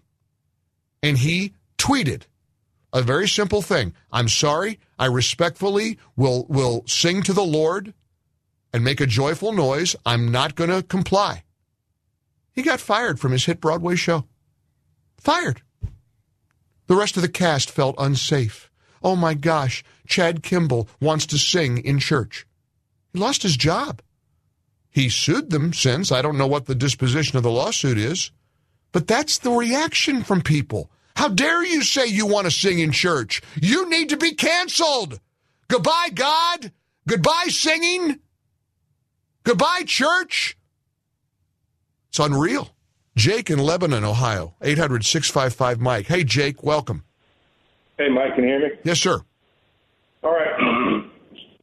And 1.03 1.19
he 1.19 1.55
tweeted 1.79 2.23
a 2.93 3.03
very 3.03 3.29
simple 3.29 3.63
thing. 3.63 3.95
I'm 4.13 4.29
sorry. 4.29 4.79
I 4.99 5.07
respectfully 5.07 5.99
will 6.15 6.47
will 6.49 6.85
sing 6.87 7.23
to 7.25 7.33
the 7.33 7.45
Lord 7.45 7.95
and 8.73 8.85
make 8.85 9.01
a 9.01 9.07
joyful 9.07 9.53
noise. 9.53 9.97
I'm 10.07 10.31
not 10.31 10.55
going 10.55 10.71
to 10.71 10.83
comply. 10.83 11.45
He 12.53 12.63
got 12.63 12.81
fired 12.81 13.19
from 13.19 13.33
his 13.33 13.47
hit 13.47 13.61
Broadway 13.61 13.97
show. 13.97 14.27
Fired. 15.19 15.63
The 16.87 16.97
rest 16.97 17.17
of 17.17 17.23
the 17.23 17.29
cast 17.29 17.71
felt 17.71 17.95
unsafe. 17.99 18.71
Oh 19.03 19.17
my 19.17 19.35
gosh, 19.35 19.83
Chad 20.07 20.43
Kimball 20.43 20.89
wants 21.01 21.27
to 21.27 21.39
sing 21.39 21.79
in 21.79 21.99
church. 21.99 22.47
He 23.13 23.19
lost 23.19 23.43
his 23.43 23.57
job. 23.57 24.01
He 24.91 25.09
sued 25.09 25.51
them 25.51 25.73
since. 25.73 26.13
I 26.13 26.23
don't 26.23 26.39
know 26.39 26.47
what 26.47 26.67
the 26.67 26.75
disposition 26.75 27.37
of 27.37 27.43
the 27.43 27.51
lawsuit 27.51 27.99
is. 27.99 28.31
But 28.93 29.07
that's 29.07 29.39
the 29.39 29.51
reaction 29.51 30.23
from 30.23 30.43
people. 30.43 30.91
How 31.17 31.29
dare 31.29 31.65
you 31.65 31.83
say 31.83 32.07
you 32.07 32.27
want 32.27 32.47
to 32.47 32.51
sing 32.51 32.79
in 32.79 32.93
church? 32.93 33.41
You 33.61 33.89
need 33.89 34.11
to 34.11 34.17
be 34.17 34.35
canceled. 34.35 35.19
Goodbye, 35.69 36.11
God. 36.15 36.73
Goodbye, 37.09 37.47
singing. 37.49 38.19
Goodbye, 39.45 39.85
church. 39.87 40.57
It's 42.11 42.19
unreal. 42.19 42.77
Jake 43.17 43.51
in 43.51 43.59
Lebanon, 43.59 44.05
Ohio, 44.05 44.55
800 44.63 45.05
655 45.05 45.81
Mike. 45.81 46.07
Hey, 46.07 46.25
Jake, 46.25 46.63
welcome. 46.63 47.05
Hey, 47.99 48.09
Mike, 48.09 48.35
can 48.35 48.45
you 48.45 48.51
hear 48.51 48.61
me? 48.61 48.75
Yes, 48.85 49.01
sir. 49.01 49.21
All 50.23 50.33
right. 50.33 51.09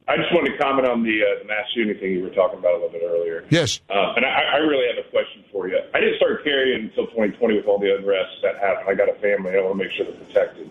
I 0.08 0.16
just 0.16 0.34
wanted 0.34 0.50
to 0.50 0.58
comment 0.58 0.88
on 0.88 1.04
the, 1.04 1.22
uh, 1.22 1.38
the 1.40 1.44
mass 1.46 1.66
shooting 1.72 1.96
thing 1.98 2.12
you 2.12 2.22
were 2.22 2.30
talking 2.30 2.58
about 2.58 2.72
a 2.72 2.78
little 2.78 2.90
bit 2.90 3.02
earlier. 3.04 3.44
Yes. 3.48 3.80
Uh, 3.88 4.14
and 4.16 4.26
I, 4.26 4.42
I 4.42 4.56
really 4.56 4.86
have 4.92 5.04
a 5.04 5.08
question 5.08 5.44
for 5.52 5.68
you. 5.68 5.78
I 5.94 6.00
didn't 6.00 6.16
start 6.16 6.42
carrying 6.42 6.84
until 6.86 7.06
2020 7.06 7.56
with 7.56 7.66
all 7.66 7.78
the 7.78 7.94
unrest 7.96 8.42
that 8.42 8.58
happened. 8.58 8.88
I 8.88 8.94
got 8.94 9.08
a 9.08 9.14
family. 9.20 9.56
I 9.56 9.60
want 9.60 9.78
to 9.78 9.84
make 9.84 9.92
sure 9.92 10.06
they're 10.06 10.14
protected. 10.16 10.68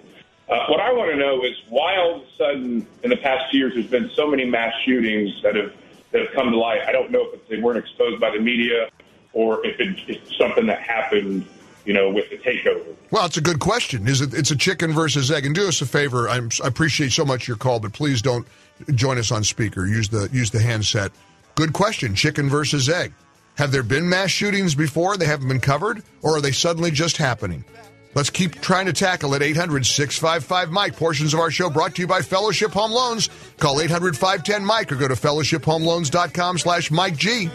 Uh, 0.50 0.66
what 0.68 0.82
I 0.82 0.92
want 0.92 1.12
to 1.12 1.18
know 1.18 1.44
is 1.44 1.56
why 1.70 1.96
all 1.98 2.16
of 2.18 2.22
a 2.24 2.26
sudden 2.38 2.88
in 3.04 3.12
the 3.12 3.18
past 3.18 3.54
years 3.54 3.74
there's 3.76 3.88
been 3.88 4.10
so 4.16 4.28
many 4.28 4.46
mass 4.46 4.74
shootings 4.84 5.42
that 5.44 5.56
have 5.56 5.72
that 6.12 6.22
have 6.22 6.34
come 6.34 6.50
to 6.52 6.58
light. 6.58 6.82
I 6.88 6.92
don't 6.92 7.12
know 7.12 7.30
if 7.32 7.48
they 7.48 7.60
weren't 7.60 7.78
exposed 7.78 8.20
by 8.20 8.32
the 8.32 8.40
media 8.40 8.90
or 9.32 9.66
if 9.66 9.80
it, 9.80 10.00
it's 10.08 10.38
something 10.38 10.66
that 10.66 10.82
happened, 10.82 11.46
you 11.90 11.96
know, 11.96 12.08
with 12.08 12.30
the 12.30 12.38
takeover. 12.38 12.86
Well, 13.10 13.26
it's 13.26 13.38
a 13.38 13.42
good 13.42 13.60
question. 13.60 14.08
Is 14.08 14.22
it? 14.22 14.32
It's 14.32 14.52
a 14.52 14.56
chicken 14.56 14.94
versus 14.94 15.32
egg. 15.32 15.48
And 15.48 15.56
do 15.56 15.68
us 15.68 15.82
a 15.82 15.88
favor. 15.88 16.30
I'm, 16.30 16.52
I 16.64 16.68
appreciate 16.68 17.12
so 17.12 17.26
much 17.26 17.48
your 17.48 17.58
call, 17.58 17.80
but 17.80 17.94
please 17.94 18.22
don't 18.22 18.46
join 18.94 19.18
us 19.18 19.32
on 19.32 19.44
speaker. 19.44 19.88
Use 19.88 20.08
the 20.08 20.30
use 20.32 20.52
the 20.52 20.62
handset. 20.62 21.12
Good 21.56 21.74
question. 21.74 22.14
Chicken 22.14 22.48
versus 22.48 22.90
egg. 22.90 23.12
Have 23.56 23.72
there 23.72 23.82
been 23.82 24.08
mass 24.08 24.30
shootings 24.30 24.76
before? 24.76 25.18
They 25.18 25.26
haven't 25.26 25.48
been 25.48 25.60
covered, 25.60 26.04
or 26.22 26.38
are 26.38 26.42
they 26.42 26.52
suddenly 26.52 26.92
just 26.92 27.18
happening? 27.18 27.66
Let's 28.14 28.30
keep 28.30 28.62
trying 28.62 28.86
to 28.86 28.94
tackle 28.94 29.34
it. 29.34 29.42
800 29.42 29.84
655 29.84 30.70
Mike. 30.70 30.96
Portions 30.96 31.34
of 31.34 31.40
our 31.40 31.50
show 31.50 31.72
brought 31.72 31.96
to 31.96 32.04
you 32.04 32.08
by 32.08 32.22
Fellowship 32.22 32.72
Home 32.74 32.92
Loans. 32.92 33.32
Call 33.58 33.82
800 33.82 34.16
510 34.16 34.64
Mike 34.64 34.92
or 34.92 34.96
go 34.96 35.08
to 35.08 35.16
fellowshiphomeloans.com 35.16 36.60
slash 36.60 36.92
Mike 36.92 37.18
G. 37.18 37.50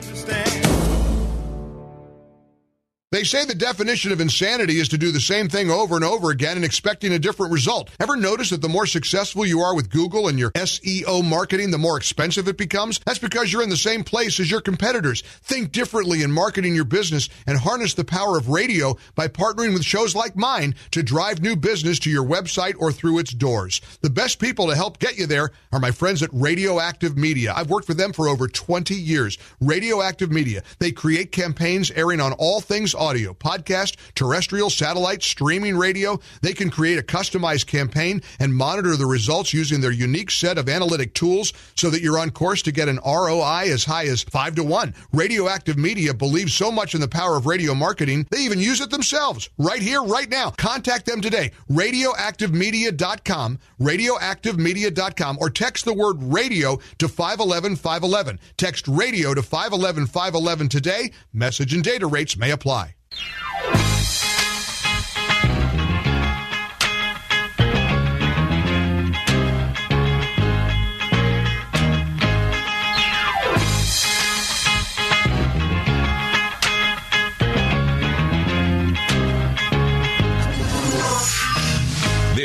They 3.15 3.23
say 3.23 3.45
the 3.45 3.55
definition 3.55 4.11
of 4.11 4.21
insanity 4.21 4.81
is 4.81 4.89
to 4.89 4.99
do 4.99 5.13
the 5.13 5.21
same 5.21 5.49
thing 5.49 5.71
over 5.71 5.95
and 5.95 6.05
over 6.05 6.33
again 6.33 6.57
and 6.57 6.65
expecting 6.65 7.13
a 7.13 7.19
different 7.21 7.53
result. 7.53 7.91
Ever 8.01 8.17
notice 8.17 8.51
that 8.51 8.61
the 8.61 8.69
more 8.69 8.87
successful 8.87 9.47
you 9.47 9.61
are 9.61 9.77
with 9.77 9.89
Google 9.89 10.27
and 10.27 10.37
your 10.37 10.51
SEO 10.51 11.25
marketing, 11.25 11.71
the 11.71 11.79
more 11.79 11.97
expensive 11.97 12.49
it 12.49 12.57
becomes? 12.57 12.99
That's 13.07 13.21
because 13.21 13.53
you're 13.53 13.63
in 13.63 13.71
the 13.71 13.77
same 13.77 14.03
place 14.03 14.41
as 14.41 14.51
your 14.51 14.61
competitors. 14.61 15.23
Think 15.43 15.71
differently 15.71 16.23
in 16.23 16.33
marketing 16.33 16.75
your 16.75 16.87
business 16.87 17.29
and 17.47 17.57
harness 17.57 17.95
the 17.95 18.03
power 18.03 18.37
of 18.37 18.49
radio 18.49 18.97
by 19.15 19.29
partnering 19.29 19.75
with 19.75 19.85
shows 19.85 20.17
like 20.17 20.35
mine 20.35 20.75
to 20.91 21.05
drive 21.05 21.41
new 21.41 21.55
business 21.55 22.01
to 22.01 22.11
your 22.11 22.25
website 22.25 22.75
or 22.81 22.91
through 22.91 23.21
its 23.21 23.33
doors. 23.33 23.81
The 24.01 24.11
best 24.11 24.41
people 24.41 24.67
to 24.67 24.75
help 24.75 24.99
get 24.99 25.19
you 25.19 25.27
there 25.27 25.51
are 25.73 25.79
my 25.79 25.93
friends 25.93 26.21
at 26.25 26.31
Radioactive 26.33 27.17
Media. 27.17 27.53
I've 27.55 27.71
worked 27.71 27.87
for 27.87 27.95
them 27.95 28.13
for 28.13 28.27
over 28.27 28.49
20 28.49 28.97
years. 28.97 29.39
Radioactive 29.61 30.33
Media. 30.33 30.65
They 30.81 30.91
create 30.91 31.31
campaigns 31.31 31.93
airing 31.93 32.21
on 32.21 32.33
all 32.33 32.61
things 32.61 32.93
audio, 33.05 33.35
podcast, 33.35 33.97
terrestrial, 34.15 34.71
satellite, 34.71 35.23
streaming 35.23 35.77
radio. 35.77 36.19
They 36.41 36.55
can 36.55 36.71
create 36.71 36.99
a 36.99 37.03
customized 37.03 37.67
campaign 37.67 38.23
and 38.41 38.55
monitor 38.55 38.97
the 38.97 39.07
results 39.07 39.53
using 39.53 39.81
their 39.81 39.93
unique 39.93 40.31
set 40.31 40.57
of 40.57 40.69
analytic 40.69 41.13
tools 41.13 41.53
so 41.77 41.91
that 41.91 42.01
you're 42.01 42.19
on 42.19 42.31
course 42.31 42.63
to 42.63 42.73
get 42.73 42.89
an 42.89 42.99
ROI 43.05 43.65
as 43.71 43.85
high 43.85 44.07
as 44.07 44.23
5 44.23 44.55
to 44.57 44.65
1. 44.65 44.95
Radioactive 45.13 45.77
Media 45.77 46.15
believes 46.15 46.55
so 46.55 46.73
much 46.73 46.95
in 46.95 47.01
the 47.01 47.09
power 47.09 47.37
of 47.37 47.47
radio 47.47 47.75
marketing, 47.75 48.27
they 48.31 48.39
even 48.39 48.59
use 48.59 48.81
it 48.81 48.91
themselves 48.91 49.51
right 49.59 49.83
here, 49.83 50.03
right 50.03 50.31
now. 50.31 50.51
Contact 50.51 51.07
them 51.07 51.21
today. 51.21 51.53
Radioactivemedia.com, 51.71 53.59
radioactivemedia.com, 53.81 55.39
or 55.41 55.51
text 55.51 55.85
the 55.85 55.95
word 55.95 56.23
radio 56.23 56.79
to 56.99 57.09
511 57.09 57.77
511. 57.77 58.41
Text 58.57 58.89
radio 58.89 59.35
to 59.35 59.43
511 59.43 60.07
511 60.07 60.69
today. 60.69 61.13
Message 61.33 61.75
and 61.75 61.85
data 61.85 62.07
rates 62.07 62.37
may 62.37 62.51
apply 62.51 62.94
you 63.21 63.44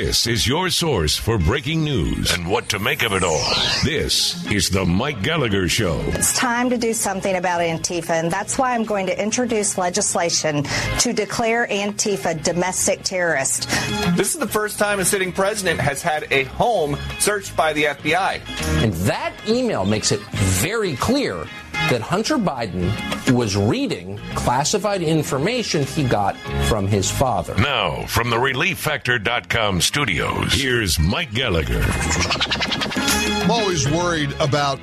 This 0.02 0.28
is 0.28 0.48
your 0.48 0.70
source 0.70 1.18
for 1.18 1.38
breaking 1.38 1.84
news 1.84 2.32
and 2.32 2.48
what 2.48 2.70
to 2.70 2.80
make 2.80 3.04
of 3.04 3.12
it 3.12 3.22
all. 3.22 3.44
This 3.84 4.50
is 4.50 4.70
the 4.70 4.86
Mike 4.86 5.22
Gallagher 5.24 5.68
Show. 5.68 6.00
It's 6.14 6.34
time 6.34 6.70
to 6.70 6.78
do 6.78 6.94
something 6.94 7.36
about 7.36 7.60
Antifa, 7.60 8.12
and 8.12 8.32
that's 8.32 8.58
why 8.58 8.74
I'm 8.74 8.86
going 8.86 9.08
to 9.08 9.22
introduce 9.22 9.78
legislation 9.78 10.64
to 11.00 11.12
declare 11.12 11.68
Antifa 11.68 12.42
domestic 12.42 13.04
terrorist. 13.04 13.68
This 14.16 14.34
is 14.34 14.40
the 14.40 14.48
first 14.48 14.80
time 14.80 15.02
a 15.02 15.06
sitting 15.06 15.34
president 15.34 15.82
has 15.82 16.02
had 16.02 16.32
a 16.32 16.46
home 16.46 16.98
searched 17.20 17.58
by 17.58 17.74
the 17.74 17.84
FBI. 17.84 18.40
And 18.82 18.94
that 18.94 19.34
email 19.50 19.84
makes 19.84 20.14
it 20.14 20.22
very 20.32 20.96
clear 20.96 21.46
that 21.90 22.02
Hunter 22.02 22.38
Biden 22.38 22.92
was 23.32 23.58
reading 23.58 24.18
classified 24.36 25.02
information 25.02 25.84
he 25.84 26.04
got 26.04 26.38
from 26.68 26.88
his 26.88 27.10
father. 27.10 27.56
Now, 27.56 28.06
from 28.06 28.30
the 28.30 28.38
ReliefFactor.com 28.38 29.82
studios, 29.82 30.54
here's 30.54 31.00
Mike 31.00 31.34
Gallagher. 31.34 31.84
I'm 31.84 33.50
always 33.50 33.90
worried 33.90 34.32
about 34.40 34.80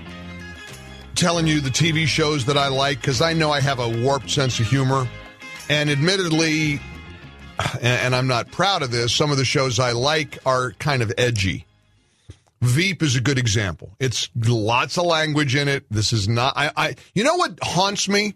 telling 1.15 1.47
you 1.47 1.61
the 1.61 1.71
TV 1.71 2.07
shows 2.07 2.45
that 2.47 2.59
I 2.59 2.69
like 2.69 3.01
because 3.01 3.21
I 3.21 3.33
know 3.33 3.51
I 3.51 3.61
have 3.61 3.79
a 3.79 4.03
warped 4.05 4.31
sense 4.31 4.59
of 4.59 4.67
humor. 4.67 5.07
And 5.69 5.91
admittedly, 5.91 6.81
and, 7.75 7.85
and 7.85 8.17
I'm 8.17 8.27
not 8.27 8.51
proud 8.51 8.83
of 8.83 8.91
this, 8.91 9.13
some 9.13 9.31
of 9.31 9.37
the 9.37 9.45
shows 9.45 9.79
I 9.79 9.93
like 9.93 10.39
are 10.45 10.73
kind 10.73 11.03
of 11.03 11.13
edgy. 11.19 11.66
Veep 12.63 13.03
is 13.03 13.17
a 13.17 13.21
good 13.21 13.39
example. 13.39 13.95
It's 14.01 14.31
lots 14.35 14.97
of 14.97 15.05
language 15.05 15.55
in 15.55 15.69
it. 15.69 15.85
This 15.91 16.13
is 16.13 16.29
not, 16.29 16.55
I, 16.57 16.71
I, 16.77 16.95
you 17.15 17.23
know 17.23 17.37
what 17.37 17.59
haunts 17.63 18.09
me? 18.09 18.35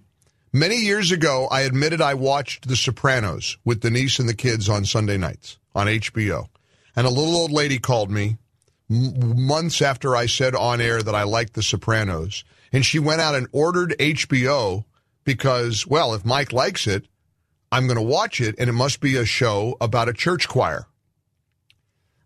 Many 0.52 0.76
years 0.76 1.12
ago, 1.12 1.46
I 1.50 1.62
admitted 1.62 2.00
I 2.00 2.14
watched 2.14 2.68
The 2.68 2.76
Sopranos 2.76 3.56
with 3.64 3.80
Denise 3.80 4.18
and 4.18 4.28
the 4.28 4.34
kids 4.34 4.68
on 4.68 4.84
Sunday 4.84 5.16
nights 5.16 5.58
on 5.74 5.86
HBO. 5.86 6.48
And 6.96 7.06
a 7.06 7.10
little 7.10 7.36
old 7.36 7.52
lady 7.52 7.78
called 7.78 8.10
me 8.10 8.36
m- 8.90 9.46
months 9.46 9.80
after 9.80 10.16
I 10.16 10.26
said 10.26 10.54
on 10.54 10.80
air 10.80 11.02
that 11.02 11.14
I 11.14 11.22
liked 11.22 11.54
The 11.54 11.62
Sopranos. 11.62 12.44
And 12.72 12.84
she 12.84 12.98
went 12.98 13.20
out 13.20 13.36
and 13.36 13.46
ordered 13.52 13.94
HBO 13.98 14.84
because, 15.24 15.86
well, 15.86 16.14
if 16.14 16.24
Mike 16.24 16.52
likes 16.52 16.86
it, 16.86 17.06
I'm 17.72 17.86
going 17.86 17.96
to 17.96 18.02
watch 18.02 18.40
it, 18.40 18.56
and 18.58 18.68
it 18.68 18.72
must 18.72 19.00
be 19.00 19.16
a 19.16 19.24
show 19.24 19.76
about 19.80 20.08
a 20.08 20.12
church 20.12 20.48
choir. 20.48 20.86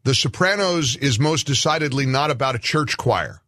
The 0.05 0.15
Sopranos 0.15 0.97
is 0.97 1.19
most 1.19 1.47
decidedly 1.47 2.05
not 2.05 2.31
about 2.31 2.55
a 2.55 2.59
church 2.59 2.97
choir. 2.99 3.41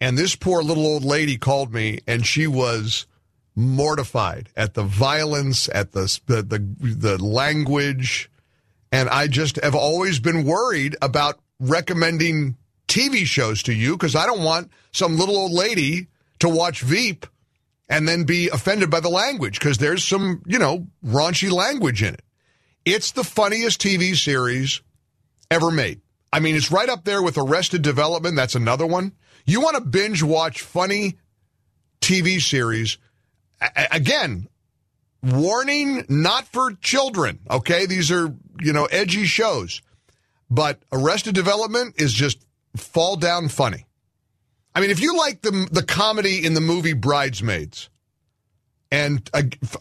And 0.00 0.16
this 0.16 0.34
poor 0.34 0.62
little 0.62 0.86
old 0.86 1.04
lady 1.04 1.36
called 1.36 1.72
me, 1.72 2.00
and 2.08 2.26
she 2.26 2.46
was 2.46 3.06
mortified 3.54 4.48
at 4.56 4.74
the 4.74 4.82
violence, 4.82 5.68
at 5.68 5.92
the 5.92 6.20
the 6.26 6.42
the, 6.42 6.58
the 6.80 7.22
language, 7.22 8.30
and 8.90 9.08
I 9.10 9.28
just 9.28 9.62
have 9.62 9.74
always 9.74 10.20
been 10.20 10.44
worried 10.44 10.96
about 11.02 11.38
recommending 11.60 12.56
TV 12.88 13.24
shows 13.24 13.62
to 13.64 13.74
you 13.74 13.96
because 13.96 14.16
I 14.16 14.26
don't 14.26 14.42
want 14.42 14.70
some 14.90 15.18
little 15.18 15.36
old 15.36 15.52
lady 15.52 16.08
to 16.40 16.48
watch 16.48 16.80
Veep 16.80 17.26
and 17.88 18.08
then 18.08 18.24
be 18.24 18.48
offended 18.48 18.90
by 18.90 19.00
the 19.00 19.08
language 19.08 19.58
because 19.58 19.78
there's 19.78 20.04
some, 20.04 20.42
you 20.46 20.58
know, 20.58 20.86
raunchy 21.04 21.50
language 21.50 22.02
in 22.02 22.14
it. 22.14 22.22
It's 22.84 23.12
the 23.12 23.22
funniest 23.22 23.80
TV 23.80 24.16
series 24.16 24.80
ever 25.52 25.70
made. 25.70 26.00
I 26.32 26.40
mean, 26.40 26.56
it's 26.56 26.72
right 26.72 26.88
up 26.88 27.04
there 27.04 27.22
with 27.22 27.36
Arrested 27.36 27.82
Development. 27.82 28.34
That's 28.34 28.54
another 28.54 28.86
one. 28.86 29.12
You 29.44 29.60
want 29.60 29.76
to 29.76 29.82
binge 29.82 30.22
watch 30.22 30.62
funny 30.62 31.18
TV 32.00 32.40
series. 32.40 32.98
A- 33.60 33.88
again, 33.90 34.48
warning 35.22 36.06
not 36.08 36.46
for 36.48 36.72
children, 36.80 37.40
okay? 37.50 37.86
These 37.86 38.10
are, 38.10 38.34
you 38.60 38.72
know, 38.72 38.86
edgy 38.86 39.24
shows. 39.26 39.82
But 40.50 40.82
Arrested 40.90 41.34
Development 41.34 42.00
is 42.00 42.12
just 42.12 42.44
fall 42.76 43.16
down 43.16 43.48
funny. 43.48 43.86
I 44.74 44.80
mean, 44.80 44.90
if 44.90 45.00
you 45.00 45.16
like 45.18 45.42
the 45.42 45.68
the 45.70 45.82
comedy 45.82 46.44
in 46.44 46.54
the 46.54 46.60
movie 46.60 46.94
Bridesmaids, 46.94 47.90
and 48.90 49.28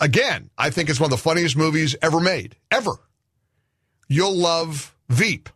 again, 0.01 0.49
I 0.57 0.69
think 0.69 0.89
it's 0.89 0.99
one 0.99 1.07
of 1.07 1.11
the 1.11 1.23
funniest 1.23 1.55
movies 1.55 1.95
ever 2.01 2.19
made, 2.19 2.57
ever. 2.71 2.91
You'll 4.09 4.35
love 4.35 4.95
Veep. 5.07 5.49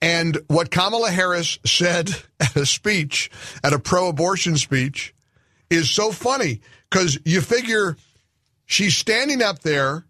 And 0.00 0.38
what 0.46 0.70
Kamala 0.70 1.10
Harris 1.10 1.58
said 1.64 2.10
at 2.40 2.56
a 2.56 2.66
speech, 2.66 3.30
at 3.64 3.72
a 3.72 3.78
pro-abortion 3.78 4.56
speech, 4.56 5.14
is 5.70 5.90
so 5.90 6.12
funny 6.12 6.60
because 6.88 7.18
you 7.24 7.40
figure 7.40 7.96
she's 8.64 8.96
standing 8.96 9.42
up 9.42 9.60
there, 9.60 10.06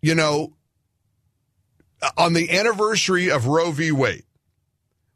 you 0.00 0.14
know, 0.14 0.52
on 2.16 2.32
the 2.32 2.50
anniversary 2.56 3.30
of 3.30 3.46
Roe 3.46 3.72
v. 3.72 3.90
Wade 3.90 4.22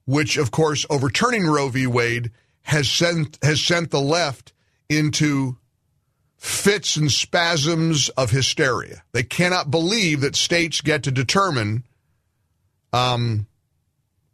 which 0.04 0.36
of 0.36 0.50
course 0.50 0.86
overturning 0.90 1.46
Roe 1.46 1.68
v. 1.68 1.86
Wade 1.86 2.30
has 2.62 2.90
sent 2.90 3.38
has 3.42 3.60
sent 3.60 3.90
the 3.90 4.00
left 4.00 4.52
into 4.88 5.56
fits 6.36 6.96
and 6.96 7.10
spasms 7.10 8.08
of 8.10 8.30
hysteria. 8.30 9.04
They 9.12 9.22
cannot 9.22 9.70
believe 9.70 10.20
that 10.20 10.36
states 10.36 10.80
get 10.80 11.04
to 11.04 11.10
determine 11.10 11.84
um, 12.92 13.46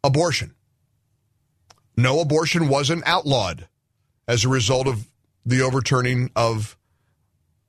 abortion. 0.03 0.55
No 1.97 2.21
abortion 2.21 2.69
wasn't 2.69 3.03
outlawed 3.07 3.69
as 4.27 4.45
a 4.45 4.49
result 4.49 4.87
of 4.87 5.09
the 5.45 5.63
overturning 5.63 6.31
of 6.37 6.77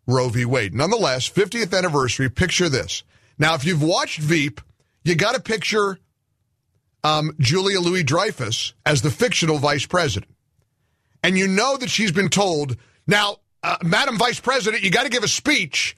Roe 0.05 0.29
v. 0.29 0.45
Wade. 0.45 0.73
Nonetheless, 0.73 1.29
50th 1.29 1.75
anniversary, 1.75 2.29
picture 2.29 2.69
this. 2.69 3.03
Now, 3.37 3.55
if 3.55 3.65
you've 3.65 3.83
watched 3.83 4.19
Veep, 4.19 4.59
you 5.03 5.15
got 5.15 5.35
to 5.35 5.41
picture 5.41 5.97
um, 7.03 7.35
Julia 7.39 7.79
Louis 7.79 8.03
Dreyfus 8.03 8.73
as 8.85 9.01
the 9.01 9.11
fictional 9.11 9.57
vice 9.57 9.85
president. 9.85 10.31
And 11.23 11.37
you 11.37 11.47
know 11.47 11.77
that 11.77 11.89
she's 11.89 12.11
been 12.11 12.29
told, 12.29 12.75
now, 13.07 13.37
uh, 13.63 13.77
Madam 13.83 14.17
Vice 14.17 14.39
President, 14.39 14.83
you 14.83 14.91
got 14.91 15.03
to 15.03 15.09
give 15.09 15.23
a 15.23 15.27
speech 15.27 15.95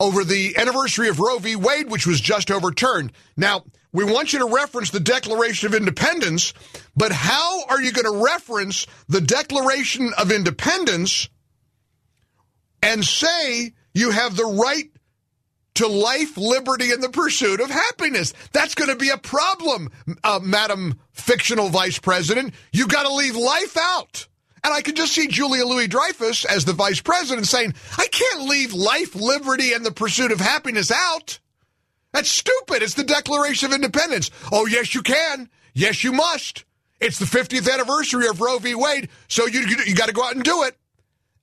over 0.00 0.24
the 0.24 0.56
anniversary 0.56 1.08
of 1.08 1.20
Roe 1.20 1.38
v. 1.38 1.56
Wade, 1.56 1.90
which 1.90 2.06
was 2.06 2.20
just 2.20 2.50
overturned. 2.50 3.12
Now, 3.36 3.64
we 3.94 4.04
want 4.04 4.32
you 4.32 4.40
to 4.40 4.46
reference 4.46 4.90
the 4.90 5.00
Declaration 5.00 5.68
of 5.68 5.74
Independence, 5.74 6.52
but 6.96 7.12
how 7.12 7.64
are 7.66 7.80
you 7.80 7.92
going 7.92 8.12
to 8.12 8.24
reference 8.24 8.86
the 9.08 9.20
Declaration 9.20 10.12
of 10.18 10.32
Independence 10.32 11.30
and 12.82 13.04
say 13.04 13.72
you 13.94 14.10
have 14.10 14.36
the 14.36 14.44
right 14.44 14.90
to 15.76 15.86
life, 15.86 16.36
liberty, 16.36 16.90
and 16.90 17.02
the 17.02 17.08
pursuit 17.08 17.60
of 17.60 17.70
happiness. 17.70 18.32
That's 18.52 18.74
going 18.74 18.90
to 18.90 18.96
be 18.96 19.10
a 19.10 19.16
problem, 19.16 19.90
uh, 20.22 20.40
Madam 20.42 20.98
Fictional 21.12 21.68
Vice 21.68 21.98
President. 21.98 22.54
You've 22.72 22.88
got 22.88 23.04
to 23.04 23.14
leave 23.14 23.36
life 23.36 23.76
out. 23.76 24.28
And 24.62 24.72
I 24.72 24.82
can 24.82 24.94
just 24.94 25.12
see 25.12 25.28
Julia 25.28 25.66
Louis 25.66 25.88
Dreyfus 25.88 26.44
as 26.44 26.64
the 26.64 26.72
vice 26.72 27.00
president 27.00 27.46
saying, 27.46 27.74
I 27.98 28.06
can't 28.06 28.48
leave 28.48 28.72
life, 28.72 29.14
liberty, 29.14 29.72
and 29.72 29.84
the 29.84 29.92
pursuit 29.92 30.32
of 30.32 30.40
happiness 30.40 30.90
out. 30.90 31.38
That's 32.14 32.30
stupid. 32.30 32.82
It's 32.82 32.94
the 32.94 33.02
Declaration 33.02 33.66
of 33.70 33.74
Independence. 33.74 34.30
Oh, 34.52 34.66
yes, 34.66 34.94
you 34.94 35.02
can. 35.02 35.50
Yes, 35.74 36.04
you 36.04 36.12
must. 36.12 36.64
It's 37.00 37.18
the 37.18 37.24
50th 37.24 37.70
anniversary 37.70 38.28
of 38.28 38.40
Roe 38.40 38.58
v. 38.58 38.76
Wade, 38.76 39.08
so 39.28 39.46
you, 39.46 39.60
you, 39.60 39.76
you 39.84 39.94
got 39.96 40.06
to 40.06 40.14
go 40.14 40.24
out 40.24 40.36
and 40.36 40.44
do 40.44 40.62
it. 40.62 40.78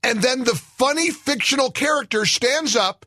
And 0.02 0.22
then 0.22 0.46
the 0.46 0.56
funny 0.56 1.12
fictional 1.12 1.72
character 1.72 2.26
stands 2.26 2.78
up 2.78 3.06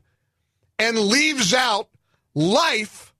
and 0.77 0.97
leaves 0.97 1.55
out 1.55 1.89
life 2.35 3.13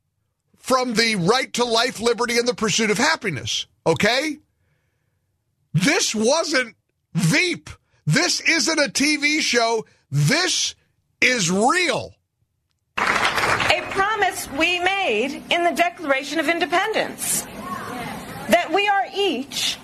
from 0.57 0.93
the 0.93 1.15
right 1.15 1.51
to 1.53 1.65
life, 1.65 1.99
liberty, 1.99 2.37
and 2.37 2.47
the 2.47 2.53
pursuit 2.53 2.91
of 2.91 2.99
happiness. 2.99 3.65
Okay? 3.85 4.37
This 5.73 6.13
wasn't 6.13 6.75
Veep. 7.15 7.69
This 8.05 8.41
isn't 8.41 8.77
a 8.77 8.89
TV 8.91 9.39
show. 9.39 9.85
This 10.11 10.75
is 11.19 11.49
real. 11.49 12.13
A 12.97 13.81
we 14.57 14.79
made 14.79 15.43
in 15.49 15.63
the 15.63 15.71
Declaration 15.71 16.39
of 16.39 16.49
Independence 16.49 17.43
that 18.49 18.71
we 18.73 18.87
are 18.87 19.05
each 19.15 19.77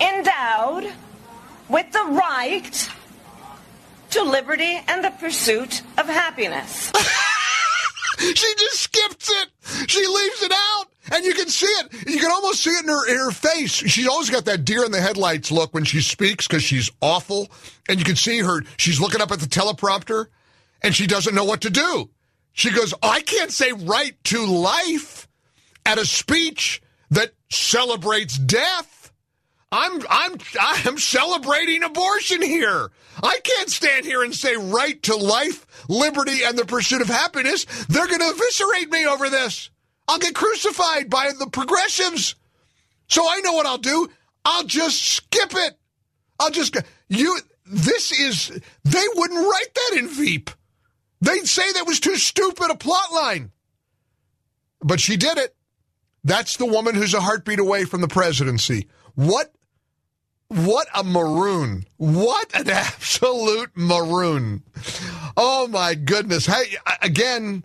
endowed 0.00 0.92
with 1.68 1.90
the 1.92 2.04
right 2.10 2.90
to 4.10 4.22
liberty 4.22 4.80
and 4.88 5.04
the 5.04 5.10
pursuit 5.10 5.82
of 5.98 6.06
happiness. 6.06 6.90
she 8.18 8.54
just 8.56 8.80
skips 8.80 9.30
it. 9.30 9.48
She 9.90 10.06
leaves 10.06 10.42
it 10.42 10.52
out. 10.52 10.86
And 11.10 11.24
you 11.24 11.34
can 11.34 11.48
see 11.48 11.66
it. 11.66 12.08
You 12.08 12.18
can 12.18 12.30
almost 12.30 12.62
see 12.62 12.70
it 12.70 12.84
in 12.84 12.88
her, 12.88 13.08
in 13.08 13.16
her 13.16 13.30
face. 13.30 13.72
She's 13.72 14.06
always 14.06 14.28
got 14.28 14.44
that 14.44 14.64
deer 14.64 14.84
in 14.84 14.92
the 14.92 15.00
headlights 15.00 15.50
look 15.50 15.72
when 15.72 15.84
she 15.84 16.02
speaks 16.02 16.46
because 16.46 16.62
she's 16.62 16.90
awful. 17.00 17.48
And 17.88 17.98
you 17.98 18.04
can 18.04 18.16
see 18.16 18.40
her, 18.40 18.62
she's 18.76 19.00
looking 19.00 19.20
up 19.22 19.32
at 19.32 19.40
the 19.40 19.46
teleprompter 19.46 20.26
and 20.82 20.94
she 20.94 21.06
doesn't 21.06 21.34
know 21.34 21.44
what 21.44 21.62
to 21.62 21.70
do. 21.70 22.10
She 22.58 22.72
goes, 22.72 22.92
I 23.04 23.20
can't 23.20 23.52
say 23.52 23.70
right 23.70 24.16
to 24.24 24.44
life 24.44 25.28
at 25.86 25.96
a 25.96 26.04
speech 26.04 26.82
that 27.08 27.30
celebrates 27.52 28.36
death. 28.36 29.12
I'm 29.70 30.02
I'm 30.10 30.38
I'm 30.58 30.98
celebrating 30.98 31.84
abortion 31.84 32.42
here. 32.42 32.90
I 33.22 33.38
can't 33.44 33.70
stand 33.70 34.06
here 34.06 34.24
and 34.24 34.34
say 34.34 34.56
right 34.56 35.00
to 35.04 35.14
life, 35.14 35.68
liberty, 35.88 36.42
and 36.42 36.58
the 36.58 36.64
pursuit 36.64 37.00
of 37.00 37.06
happiness. 37.06 37.64
They're 37.88 38.08
going 38.08 38.18
to 38.18 38.30
eviscerate 38.30 38.90
me 38.90 39.06
over 39.06 39.30
this. 39.30 39.70
I'll 40.08 40.18
get 40.18 40.34
crucified 40.34 41.08
by 41.08 41.30
the 41.38 41.46
progressives. 41.46 42.34
So 43.06 43.22
I 43.24 43.38
know 43.38 43.52
what 43.52 43.66
I'll 43.66 43.78
do. 43.78 44.08
I'll 44.44 44.64
just 44.64 45.00
skip 45.00 45.52
it. 45.54 45.78
I'll 46.40 46.50
just 46.50 46.72
go 46.72 46.80
you. 47.08 47.38
This 47.66 48.10
is 48.10 48.48
they 48.82 49.06
wouldn't 49.14 49.46
write 49.46 49.74
that 49.74 49.98
in 49.98 50.08
Veep. 50.08 50.50
They'd 51.20 51.48
say 51.48 51.72
that 51.72 51.86
was 51.86 52.00
too 52.00 52.16
stupid 52.16 52.70
a 52.70 52.76
plot 52.76 53.12
line. 53.12 53.50
But 54.80 55.00
she 55.00 55.16
did 55.16 55.38
it. 55.38 55.54
That's 56.24 56.56
the 56.56 56.66
woman 56.66 56.94
who's 56.94 57.14
a 57.14 57.20
heartbeat 57.20 57.58
away 57.58 57.84
from 57.84 58.00
the 58.00 58.08
presidency. 58.08 58.88
What 59.14 59.52
what 60.48 60.88
a 60.94 61.04
maroon. 61.04 61.84
What 61.96 62.54
an 62.54 62.70
absolute 62.70 63.70
maroon. 63.74 64.62
Oh 65.36 65.68
my 65.68 65.94
goodness. 65.94 66.46
Hey, 66.46 66.76
again, 67.02 67.64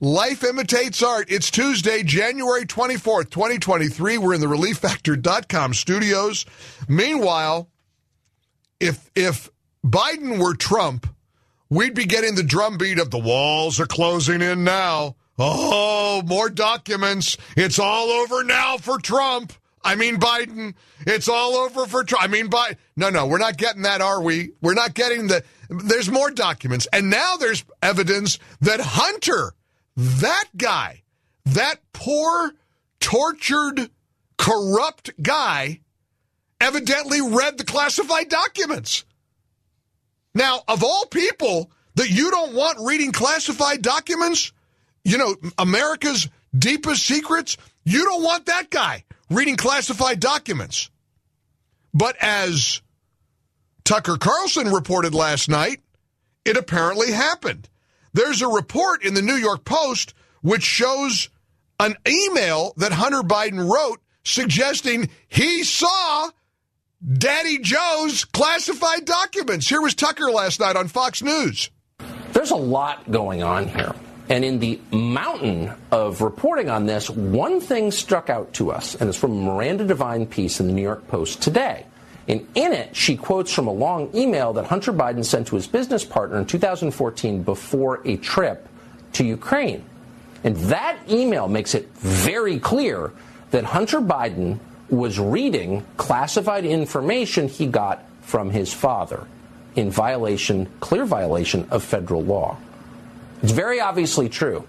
life 0.00 0.42
imitates 0.42 1.02
art. 1.02 1.30
It's 1.30 1.50
Tuesday, 1.50 2.02
January 2.02 2.64
24th, 2.64 3.30
2023. 3.30 4.18
We're 4.18 4.34
in 4.34 4.40
the 4.40 4.46
relieffactor.com 4.46 5.74
studios. 5.74 6.46
Meanwhile, 6.88 7.68
if 8.80 9.10
if 9.14 9.50
Biden 9.84 10.38
were 10.38 10.54
Trump, 10.54 11.06
we'd 11.74 11.94
be 11.94 12.04
getting 12.04 12.34
the 12.34 12.42
drumbeat 12.42 12.98
of 12.98 13.10
the 13.10 13.18
walls 13.18 13.80
are 13.80 13.86
closing 13.86 14.40
in 14.40 14.64
now. 14.64 15.16
Oh, 15.38 16.22
more 16.24 16.48
documents. 16.48 17.36
It's 17.56 17.78
all 17.78 18.10
over 18.10 18.44
now 18.44 18.76
for 18.76 18.98
Trump. 18.98 19.52
I 19.82 19.96
mean 19.96 20.18
Biden. 20.18 20.74
It's 21.00 21.28
all 21.28 21.56
over 21.56 21.86
for 21.86 22.04
Trump. 22.04 22.24
I 22.24 22.28
mean 22.28 22.48
Biden. 22.48 22.76
No, 22.96 23.10
no, 23.10 23.26
we're 23.26 23.38
not 23.38 23.56
getting 23.56 23.82
that, 23.82 24.00
are 24.00 24.22
we? 24.22 24.52
We're 24.62 24.74
not 24.74 24.94
getting 24.94 25.26
the. 25.26 25.42
There's 25.68 26.10
more 26.10 26.30
documents. 26.30 26.86
And 26.92 27.10
now 27.10 27.36
there's 27.36 27.64
evidence 27.82 28.38
that 28.60 28.80
Hunter, 28.80 29.54
that 29.96 30.48
guy, 30.56 31.02
that 31.46 31.76
poor, 31.92 32.52
tortured, 33.00 33.90
corrupt 34.38 35.10
guy, 35.20 35.80
evidently 36.60 37.20
read 37.20 37.58
the 37.58 37.64
classified 37.64 38.28
documents. 38.28 39.04
Now, 40.34 40.62
of 40.66 40.82
all 40.82 41.06
people 41.06 41.70
that 41.94 42.10
you 42.10 42.30
don't 42.30 42.54
want 42.54 42.78
reading 42.80 43.12
classified 43.12 43.82
documents, 43.82 44.52
you 45.04 45.18
know, 45.18 45.36
America's 45.58 46.28
deepest 46.56 47.06
secrets, 47.06 47.56
you 47.84 48.04
don't 48.04 48.22
want 48.22 48.46
that 48.46 48.70
guy 48.70 49.04
reading 49.30 49.56
classified 49.56 50.20
documents. 50.20 50.90
But 51.92 52.16
as 52.20 52.82
Tucker 53.84 54.16
Carlson 54.16 54.72
reported 54.72 55.14
last 55.14 55.48
night, 55.48 55.80
it 56.44 56.56
apparently 56.56 57.12
happened. 57.12 57.68
There's 58.12 58.42
a 58.42 58.48
report 58.48 59.04
in 59.04 59.14
the 59.14 59.22
New 59.22 59.36
York 59.36 59.64
Post 59.64 60.14
which 60.42 60.62
shows 60.62 61.28
an 61.80 61.96
email 62.06 62.74
that 62.76 62.92
Hunter 62.92 63.22
Biden 63.22 63.70
wrote 63.70 64.00
suggesting 64.24 65.10
he 65.28 65.64
saw 65.64 66.30
Daddy 67.06 67.58
Joe's 67.58 68.24
classified 68.24 69.04
documents. 69.04 69.68
Here 69.68 69.82
was 69.82 69.94
Tucker 69.94 70.30
last 70.30 70.58
night 70.58 70.74
on 70.74 70.88
Fox 70.88 71.22
News. 71.22 71.68
There's 72.32 72.50
a 72.50 72.56
lot 72.56 73.10
going 73.10 73.42
on 73.42 73.68
here. 73.68 73.94
And 74.30 74.42
in 74.42 74.58
the 74.58 74.80
mountain 74.90 75.70
of 75.90 76.22
reporting 76.22 76.70
on 76.70 76.86
this, 76.86 77.10
one 77.10 77.60
thing 77.60 77.90
struck 77.90 78.30
out 78.30 78.54
to 78.54 78.70
us, 78.70 78.94
and 78.94 79.10
it's 79.10 79.18
from 79.18 79.42
Miranda 79.42 79.84
Devine 79.84 80.24
piece 80.24 80.60
in 80.60 80.66
the 80.66 80.72
New 80.72 80.80
York 80.80 81.06
Post 81.08 81.42
today. 81.42 81.84
And 82.26 82.48
in 82.54 82.72
it, 82.72 82.96
she 82.96 83.18
quotes 83.18 83.52
from 83.52 83.66
a 83.66 83.72
long 83.72 84.08
email 84.16 84.54
that 84.54 84.64
Hunter 84.64 84.94
Biden 84.94 85.26
sent 85.26 85.48
to 85.48 85.56
his 85.56 85.66
business 85.66 86.06
partner 86.06 86.38
in 86.38 86.46
2014 86.46 87.42
before 87.42 88.00
a 88.06 88.16
trip 88.16 88.66
to 89.12 89.24
Ukraine. 89.24 89.84
And 90.42 90.56
that 90.56 90.96
email 91.10 91.48
makes 91.48 91.74
it 91.74 91.86
very 91.96 92.58
clear 92.58 93.12
that 93.50 93.64
Hunter 93.64 94.00
Biden 94.00 94.58
was 94.88 95.18
reading 95.18 95.84
classified 95.96 96.64
information 96.64 97.48
he 97.48 97.66
got 97.66 98.04
from 98.22 98.50
his 98.50 98.72
father 98.72 99.26
in 99.74 99.90
violation, 99.90 100.66
clear 100.80 101.04
violation 101.04 101.66
of 101.70 101.82
federal 101.82 102.22
law. 102.22 102.56
It's 103.42 103.52
very 103.52 103.80
obviously 103.80 104.28
true. 104.28 104.66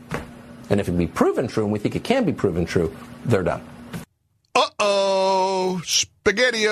And 0.70 0.80
if 0.80 0.90
it 0.90 0.98
be 0.98 1.08
proven 1.08 1.48
true, 1.48 1.64
and 1.64 1.72
we 1.72 1.80
think 1.80 1.96
it 1.96 2.04
can 2.04 2.26
be 2.26 2.34
proven 2.34 2.66
true, 2.66 2.96
they're 3.24 3.44
done. 3.44 3.62
Uh 4.56 4.70
oh, 4.80 5.82
spaghetti 5.86 6.66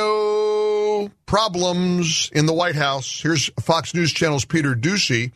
problems 1.26 2.30
in 2.34 2.46
the 2.46 2.54
White 2.54 2.76
House. 2.76 3.22
Here's 3.22 3.50
Fox 3.60 3.94
News 3.94 4.14
Channel's 4.14 4.46
Peter 4.46 4.76
Doocy 4.76 5.32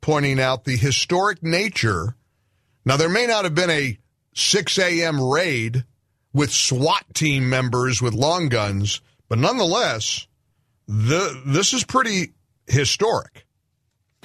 pointing 0.00 0.38
out 0.38 0.64
the 0.64 0.76
historic 0.76 1.42
nature. 1.42 2.14
Now, 2.84 2.96
there 2.96 3.08
may 3.08 3.26
not 3.26 3.44
have 3.44 3.54
been 3.54 3.70
a 3.70 3.98
6 4.34 4.78
a.m. 4.78 5.22
raid 5.22 5.84
with 6.34 6.50
SWAT 6.50 7.04
team 7.14 7.48
members 7.48 8.02
with 8.02 8.12
long 8.12 8.48
guns, 8.48 9.00
but 9.28 9.38
nonetheless, 9.38 10.26
the, 10.86 11.40
this 11.46 11.72
is 11.72 11.84
pretty 11.84 12.32
historic. 12.66 13.46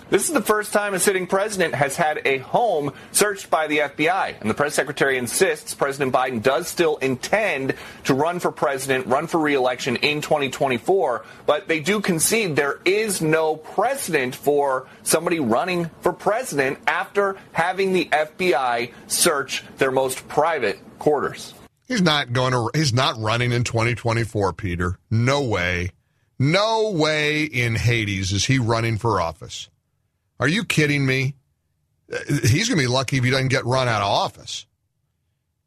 This 0.09 0.27
is 0.27 0.33
the 0.33 0.41
first 0.41 0.73
time 0.73 0.95
a 0.95 0.99
sitting 0.99 1.27
president 1.27 1.75
has 1.75 1.95
had 1.95 2.21
a 2.25 2.39
home 2.39 2.93
searched 3.11 3.51
by 3.51 3.67
the 3.67 3.77
FBI. 3.77 4.41
And 4.41 4.49
the 4.49 4.55
press 4.55 4.73
secretary 4.73 5.19
insists 5.19 5.75
President 5.75 6.11
Biden 6.11 6.41
does 6.41 6.67
still 6.67 6.97
intend 6.97 7.75
to 8.05 8.15
run 8.15 8.39
for 8.39 8.51
president, 8.51 9.05
run 9.05 9.27
for 9.27 9.39
reelection 9.39 9.97
in 9.97 10.21
2024. 10.21 11.25
But 11.45 11.67
they 11.67 11.79
do 11.79 12.01
concede 12.01 12.55
there 12.55 12.79
is 12.85 13.21
no 13.21 13.55
precedent 13.55 14.33
for 14.33 14.87
somebody 15.03 15.39
running 15.39 15.91
for 16.01 16.11
president 16.11 16.79
after 16.87 17.37
having 17.51 17.93
the 17.93 18.05
FBI 18.05 18.91
search 19.05 19.63
their 19.77 19.91
most 19.91 20.27
private 20.27 20.79
quarters. 20.97 21.53
He's 21.89 22.01
not 22.03 22.31
going 22.31 22.53
to, 22.53 22.69
he's 22.73 22.93
not 22.93 23.19
running 23.19 23.51
in 23.51 23.65
2024, 23.65 24.53
Peter. 24.53 24.99
No 25.09 25.43
way. 25.43 25.91
No 26.37 26.91
way 26.91 27.43
in 27.43 27.75
Hades 27.75 28.31
is 28.31 28.45
he 28.45 28.59
running 28.59 28.97
for 28.97 29.19
office. 29.19 29.69
Are 30.39 30.47
you 30.47 30.63
kidding 30.63 31.05
me? 31.05 31.35
He's 32.07 32.69
going 32.69 32.77
to 32.77 32.83
be 32.83 32.87
lucky 32.87 33.17
if 33.17 33.23
he 33.23 33.31
doesn't 33.31 33.49
get 33.49 33.65
run 33.65 33.87
out 33.87 34.01
of 34.01 34.07
office. 34.07 34.67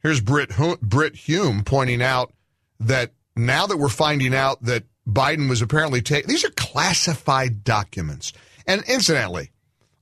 Here's 0.01 0.21
Brit, 0.21 0.51
Brit 0.81 1.17
Hume 1.17 1.65
pointing 1.65 2.01
out 2.01 2.33
that 2.81 3.13
now 3.37 3.67
that 3.67 3.77
we're 3.77 3.89
finding 3.89 4.35
out 4.35 4.63
that 4.63 4.85
Biden 5.07 5.49
was 5.49 5.61
apparently 5.61 6.03
taking 6.03 6.29
these 6.29 6.45
are 6.45 6.51
classified 6.51 7.65
documents. 7.65 8.33
And 8.67 8.83
incidentally, 8.89 9.51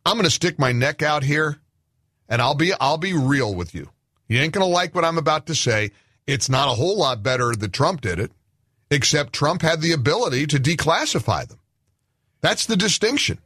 I'm 0.04 0.14
going 0.14 0.24
to 0.24 0.30
stick 0.30 0.59
my 0.59 0.72
neck 0.72 1.02
out 1.02 1.22
here 1.22 1.59
and 2.28 2.40
I'll 2.40 2.54
be 2.54 2.72
I'll 2.78 2.98
be 2.98 3.14
real 3.14 3.54
with 3.54 3.74
you. 3.74 3.90
You 4.28 4.38
ain't 4.40 4.52
going 4.52 4.66
to 4.66 4.72
like 4.72 4.94
what 4.94 5.04
I'm 5.04 5.18
about 5.18 5.46
to 5.46 5.54
say. 5.54 5.90
It's 6.30 6.48
not 6.48 6.68
a 6.68 6.74
whole 6.74 6.96
lot 6.96 7.22
better 7.22 7.54
that 7.54 7.72
Trump 7.72 8.00
did 8.02 8.20
it, 8.20 8.30
except 8.90 9.32
Trump 9.32 9.62
had 9.62 9.80
the 9.80 9.92
ability 9.92 10.46
to 10.46 10.58
declassify 10.58 11.48
them. 11.48 11.58
That's 12.40 12.66
the 12.66 12.76
distinction. 12.76 13.38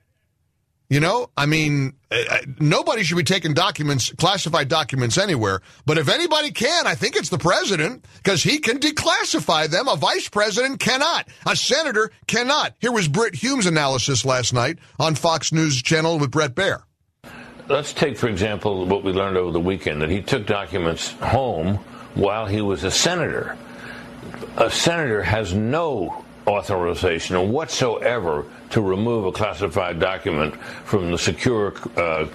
You 0.90 1.01
know, 1.01 1.31
I 1.35 1.47
mean, 1.47 1.94
nobody 2.61 3.03
should 3.03 3.16
be 3.16 3.25
taking 3.25 3.55
documents, 3.55 4.12
classified 4.12 4.68
documents 4.68 5.16
anywhere. 5.16 5.62
But 5.87 5.97
if 5.97 6.11
anybody 6.11 6.51
can, 6.51 6.87
I 6.87 6.94
think 6.94 7.16
it's 7.16 7.31
the 7.31 7.38
president 7.38 8.05
because 8.18 8.42
he 8.42 8.59
can 8.59 8.79
declassify 8.79 9.68
them. 9.68 9.88
A 9.88 9.97
vice 9.97 10.29
president 10.29 10.81
cannot. 10.81 11.27
A 11.47 11.57
senator 11.57 12.11
cannot. 12.27 12.75
Here 12.81 12.92
was 12.92 13.09
Brit 13.09 13.35
Hume's 13.35 13.64
analysis 13.64 14.27
last 14.27 14.53
night 14.53 14.79
on 15.01 15.14
Fox 15.14 15.53
News 15.53 15.81
Channel 15.81 16.18
with 16.18 16.31
Bret 16.31 16.55
Baier. 16.55 16.83
Let's 17.66 17.94
take, 17.94 18.18
for 18.18 18.29
example, 18.29 18.85
what 18.85 19.03
we 19.03 19.12
learned 19.12 19.38
over 19.38 19.53
the 19.53 19.61
weekend 19.61 20.03
that 20.03 20.11
he 20.11 20.20
took 20.20 20.44
documents 20.44 21.12
home 21.12 21.83
while 22.14 22.46
he 22.46 22.61
was 22.61 22.85
a 22.85 22.90
senator. 22.90 23.57
A 24.57 24.70
senator 24.70 25.22
has 25.22 25.53
no 25.53 26.24
authorization 26.46 27.53
whatsoever 27.53 28.44
to 28.70 28.81
remove 28.81 29.24
a 29.24 29.33
classified 29.33 29.98
document 29.98 30.55
from 30.85 31.11
the 31.11 31.18
secure 31.18 31.68
uh, 31.96 32.00
uh, 32.00 32.27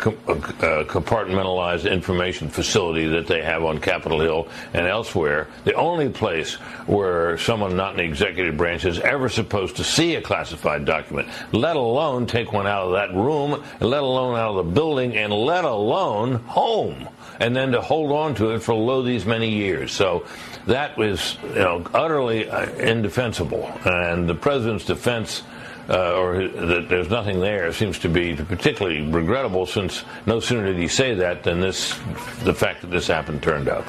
compartmentalized 0.85 1.89
information 1.89 2.49
facility 2.49 3.07
that 3.07 3.27
they 3.27 3.41
have 3.41 3.63
on 3.63 3.79
Capitol 3.79 4.19
Hill 4.19 4.47
and 4.73 4.87
elsewhere. 4.87 5.47
The 5.65 5.73
only 5.73 6.09
place 6.09 6.55
where 6.87 7.37
someone 7.37 7.75
not 7.75 7.91
in 7.91 7.97
the 7.97 8.03
executive 8.03 8.57
branch 8.57 8.85
is 8.85 8.99
ever 8.99 9.29
supposed 9.29 9.75
to 9.77 9.83
see 9.83 10.15
a 10.15 10.21
classified 10.21 10.85
document, 10.85 11.27
let 11.51 11.75
alone 11.75 12.25
take 12.25 12.51
one 12.51 12.67
out 12.67 12.85
of 12.85 12.93
that 12.93 13.13
room, 13.13 13.63
let 13.79 14.01
alone 14.01 14.37
out 14.37 14.57
of 14.57 14.65
the 14.65 14.71
building, 14.71 15.15
and 15.17 15.31
let 15.33 15.65
alone 15.65 16.35
home 16.35 17.07
and 17.39 17.55
then 17.55 17.71
to 17.71 17.81
hold 17.81 18.11
on 18.11 18.35
to 18.35 18.51
it 18.51 18.59
for 18.59 18.73
lo 18.73 19.01
these 19.01 19.25
many 19.25 19.49
years. 19.49 19.91
So 19.91 20.25
that 20.67 20.97
was 20.97 21.37
you 21.43 21.55
know 21.55 21.85
utterly 21.93 22.49
uh, 22.49 22.69
indefensible, 22.75 23.71
and 23.85 24.27
the 24.27 24.35
president's 24.35 24.85
defense. 24.85 25.43
Uh, 25.89 26.19
or 26.19 26.47
that 26.47 26.87
there's 26.87 27.09
nothing 27.09 27.39
there 27.39 27.73
seems 27.73 27.97
to 27.97 28.07
be 28.07 28.35
particularly 28.35 29.01
regrettable 29.01 29.65
since 29.65 30.03
no 30.27 30.39
sooner 30.39 30.67
did 30.67 30.77
he 30.77 30.87
say 30.87 31.15
that 31.15 31.41
than 31.41 31.59
this 31.59 31.97
the 32.43 32.53
fact 32.53 32.81
that 32.81 32.91
this 32.91 33.07
happened 33.07 33.41
turned 33.41 33.67
up. 33.67 33.83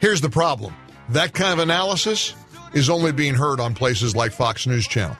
Here's 0.00 0.20
the 0.20 0.28
problem. 0.28 0.74
That 1.10 1.32
kind 1.32 1.52
of 1.52 1.60
analysis 1.60 2.34
is 2.72 2.90
only 2.90 3.12
being 3.12 3.34
heard 3.34 3.60
on 3.60 3.72
places 3.72 4.16
like 4.16 4.32
Fox 4.32 4.66
News 4.66 4.88
Channel. 4.88 5.16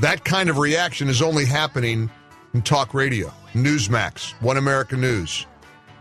That 0.00 0.24
kind 0.24 0.50
of 0.50 0.58
reaction 0.58 1.08
is 1.08 1.22
only 1.22 1.44
happening 1.44 2.10
in 2.54 2.62
talk 2.62 2.92
radio, 2.92 3.32
Newsmax, 3.52 4.32
One 4.42 4.56
America 4.56 4.96
News. 4.96 5.46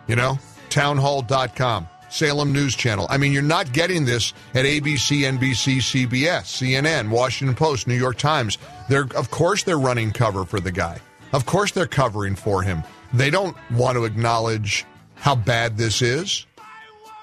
You 0.07 0.15
know, 0.15 0.39
townhall.com, 0.71 1.87
Salem 2.09 2.51
News 2.51 2.75
Channel. 2.75 3.05
I 3.09 3.17
mean, 3.17 3.31
you're 3.31 3.41
not 3.43 3.71
getting 3.73 4.05
this 4.05 4.33
at 4.55 4.65
ABC, 4.65 5.21
NBC, 5.21 5.77
CBS, 6.07 6.43
CNN, 6.45 7.09
Washington 7.09 7.55
Post, 7.55 7.87
New 7.87 7.95
York 7.95 8.17
Times. 8.17 8.57
They're, 8.89 9.07
of 9.15 9.29
course, 9.29 9.63
they're 9.63 9.77
running 9.77 10.11
cover 10.11 10.45
for 10.45 10.59
the 10.59 10.71
guy. 10.71 10.99
Of 11.33 11.45
course, 11.45 11.71
they're 11.71 11.85
covering 11.85 12.35
for 12.35 12.61
him. 12.61 12.83
They 13.13 13.29
don't 13.29 13.55
want 13.71 13.97
to 13.97 14.05
acknowledge 14.05 14.85
how 15.15 15.35
bad 15.35 15.77
this 15.77 16.01
is. 16.01 16.45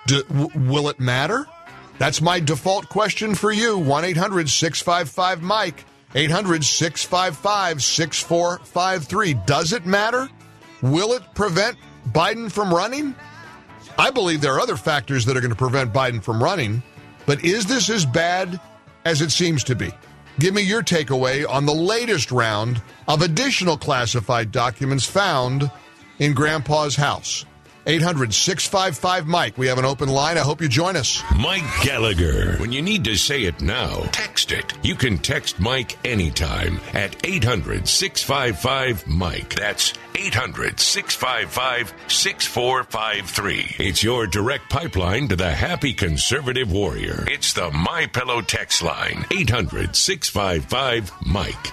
Do, 0.07 0.23
w- 0.25 0.71
will 0.71 0.89
it 0.89 1.01
matter? 1.01 1.47
That's 1.99 2.21
my 2.21 2.41
default 2.41 2.89
question 2.89 3.35
for 3.35 3.53
you. 3.53 3.77
1 3.77 4.05
800 4.05 4.49
655 4.49 5.43
Mike, 5.43 5.85
800 6.15 6.65
655 6.65 7.83
6453. 7.83 9.35
Does 9.47 9.73
it 9.73 9.85
matter? 9.85 10.29
Will 10.81 11.13
it 11.13 11.23
prevent 11.35 11.77
Biden 12.13 12.51
from 12.51 12.73
running? 12.73 13.15
I 14.01 14.11
believe 14.11 14.41
there 14.41 14.55
are 14.55 14.61
other 14.61 14.77
factors 14.77 15.25
that 15.25 15.37
are 15.37 15.41
going 15.41 15.51
to 15.51 15.57
prevent 15.57 15.93
Biden 15.93 16.23
from 16.23 16.41
running, 16.41 16.85
but 17.27 17.45
is 17.45 17.67
this 17.67 17.91
as 17.91 18.07
bad 18.07 18.61
as 19.05 19.21
it 19.21 19.33
seems 19.33 19.65
to 19.65 19.75
be? 19.75 19.91
Give 20.39 20.55
me 20.55 20.63
your 20.63 20.85
takeaway 20.85 21.45
on 21.49 21.67
the 21.67 21.75
latest 21.75 22.31
round 22.31 22.81
of 23.09 23.23
additional 23.23 23.77
classified 23.77 24.53
documents 24.53 25.05
found 25.05 25.69
in 26.21 26.33
Grandpa's 26.33 26.95
house. 26.95 27.45
800 27.89 28.35
655 28.35 29.27
Mike. 29.27 29.57
We 29.57 29.67
have 29.69 29.79
an 29.79 29.87
open 29.87 30.11
line. 30.11 30.37
I 30.37 30.43
hope 30.43 30.61
you 30.61 30.69
join 30.69 30.95
us. 30.95 31.23
Mike 31.39 31.65
Gallagher. 31.83 32.59
When 32.59 32.71
you 32.71 32.83
need 32.83 33.03
to 33.05 33.17
say 33.17 33.45
it 33.45 33.63
now, 33.63 34.03
text 34.13 34.53
it. 34.53 34.75
You 34.83 34.95
can 34.95 35.17
text 35.17 35.59
Mike 35.59 35.97
anytime 36.07 36.81
at 36.93 37.17
800 37.27 37.89
655 37.89 39.07
Mike. 39.07 39.55
That's 39.55 39.95
800 40.15 40.79
655 40.79 41.95
6453. 42.09 43.77
It's 43.79 44.03
your 44.03 44.27
direct 44.27 44.69
pipeline 44.69 45.29
to 45.29 45.37
the 45.37 45.51
happy 45.51 45.95
conservative 45.95 46.71
warrior. 46.71 47.25
It's 47.27 47.55
the 47.55 47.71
My 47.71 48.05
Pillow 48.07 48.43
text 48.43 48.83
line 48.83 49.25
800 49.31 49.97
655 49.97 51.11
Mike. 51.27 51.73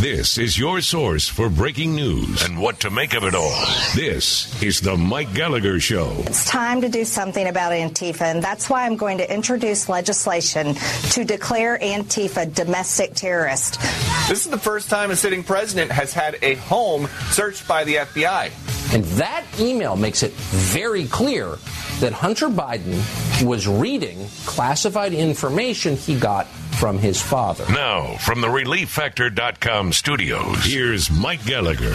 This 0.00 0.38
is 0.38 0.58
your 0.58 0.80
source 0.80 1.28
for 1.28 1.50
breaking 1.50 1.94
news 1.94 2.42
and 2.44 2.58
what 2.58 2.80
to 2.80 2.90
make 2.90 3.12
of 3.12 3.22
it 3.22 3.34
all. 3.34 3.66
This 3.94 4.62
is 4.62 4.80
the 4.80 4.96
Mike 4.96 5.34
Gallagher 5.34 5.78
Show. 5.78 6.10
It's 6.20 6.46
time 6.46 6.80
to 6.80 6.88
do 6.88 7.04
something 7.04 7.46
about 7.46 7.72
Antifa, 7.72 8.22
and 8.22 8.42
that's 8.42 8.70
why 8.70 8.86
I'm 8.86 8.96
going 8.96 9.18
to 9.18 9.30
introduce 9.30 9.90
legislation 9.90 10.74
to 11.10 11.22
declare 11.22 11.78
Antifa 11.78 12.54
domestic 12.54 13.12
terrorist. 13.12 13.78
This 14.26 14.46
is 14.46 14.50
the 14.50 14.56
first 14.56 14.88
time 14.88 15.10
a 15.10 15.16
sitting 15.16 15.44
president 15.44 15.90
has 15.90 16.14
had 16.14 16.38
a 16.40 16.54
home 16.54 17.06
searched 17.28 17.68
by 17.68 17.84
the 17.84 17.96
FBI. 17.96 18.94
And 18.94 19.04
that 19.04 19.44
email 19.60 19.96
makes 19.96 20.22
it 20.22 20.32
very 20.32 21.08
clear 21.08 21.58
that 22.00 22.14
Hunter 22.14 22.48
Biden 22.48 22.96
was 23.44 23.68
reading 23.68 24.26
classified 24.46 25.12
information 25.12 25.96
he 25.96 26.18
got 26.18 26.46
from 26.78 26.98
his 26.98 27.20
father. 27.20 27.64
Now, 27.70 28.16
from 28.16 28.40
the 28.40 28.48
ReliefFactor.com 28.48 29.92
studios, 29.92 30.64
here's 30.64 31.10
Mike 31.10 31.44
Gallagher. 31.44 31.94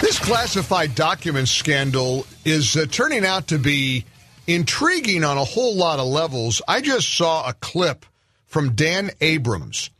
This 0.00 0.18
classified 0.18 0.94
documents 0.94 1.50
scandal 1.50 2.26
is 2.44 2.76
uh, 2.76 2.86
turning 2.90 3.24
out 3.24 3.48
to 3.48 3.58
be 3.58 4.04
intriguing 4.46 5.24
on 5.24 5.38
a 5.38 5.44
whole 5.44 5.74
lot 5.74 5.98
of 5.98 6.06
levels. 6.06 6.60
I 6.68 6.80
just 6.80 7.16
saw 7.16 7.48
a 7.48 7.52
clip 7.54 8.04
from 8.46 8.74
Dan 8.74 9.10
Abrams. 9.20 9.90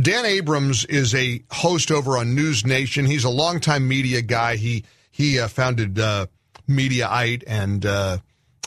Dan 0.00 0.24
Abrams 0.24 0.84
is 0.84 1.14
a 1.14 1.42
host 1.50 1.90
over 1.90 2.16
on 2.16 2.34
News 2.34 2.64
Nation. 2.64 3.04
He's 3.04 3.24
a 3.24 3.30
longtime 3.30 3.86
media 3.86 4.22
guy. 4.22 4.56
He 4.56 4.84
he 5.10 5.38
uh, 5.38 5.48
founded 5.48 5.98
uh, 5.98 6.26
Mediaite, 6.68 7.44
and 7.46 7.84
uh, 7.84 8.18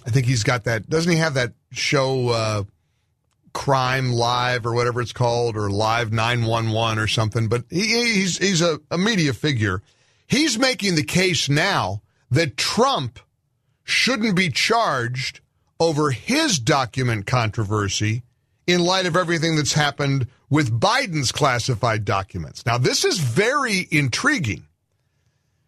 I 0.06 0.10
think 0.10 0.28
he's 0.28 0.44
got 0.44 0.66
that. 0.66 0.90
Doesn't 0.90 1.12
he 1.12 1.18
have 1.18 1.34
that 1.36 1.54
show? 1.72 2.66
Crime 3.54 4.12
Live 4.12 4.66
or 4.66 4.74
whatever 4.74 5.02
it's 5.02 5.14
called, 5.14 5.56
or 5.56 5.70
Live 5.70 6.12
911 6.12 7.00
or 7.00 7.08
something. 7.08 7.48
But 7.48 7.66
he, 7.70 7.82
he's 7.82 8.38
he's 8.38 8.62
a, 8.62 8.80
a 8.92 8.98
media 8.98 9.34
figure. 9.34 9.82
He's 10.28 10.58
making 10.58 10.96
the 10.96 11.04
case 11.04 11.50
now 11.50 12.02
that 12.32 12.58
Trump 12.58 13.20
shouldn't 13.84 14.36
be 14.36 14.50
charged 14.50 15.42
over 15.80 16.12
his 16.12 16.60
document 16.60 17.26
controversy 17.26 18.24
in 18.66 18.82
light 18.82 19.06
of 19.06 19.16
everything 19.16 19.56
that's 19.56 19.74
happened 19.74 20.28
with 20.50 20.80
Biden's 20.80 21.32
classified 21.32 22.06
documents. 22.06 22.66
Now, 22.66 22.78
this 22.78 23.04
is 23.04 23.20
very 23.20 23.88
intriguing 23.92 24.66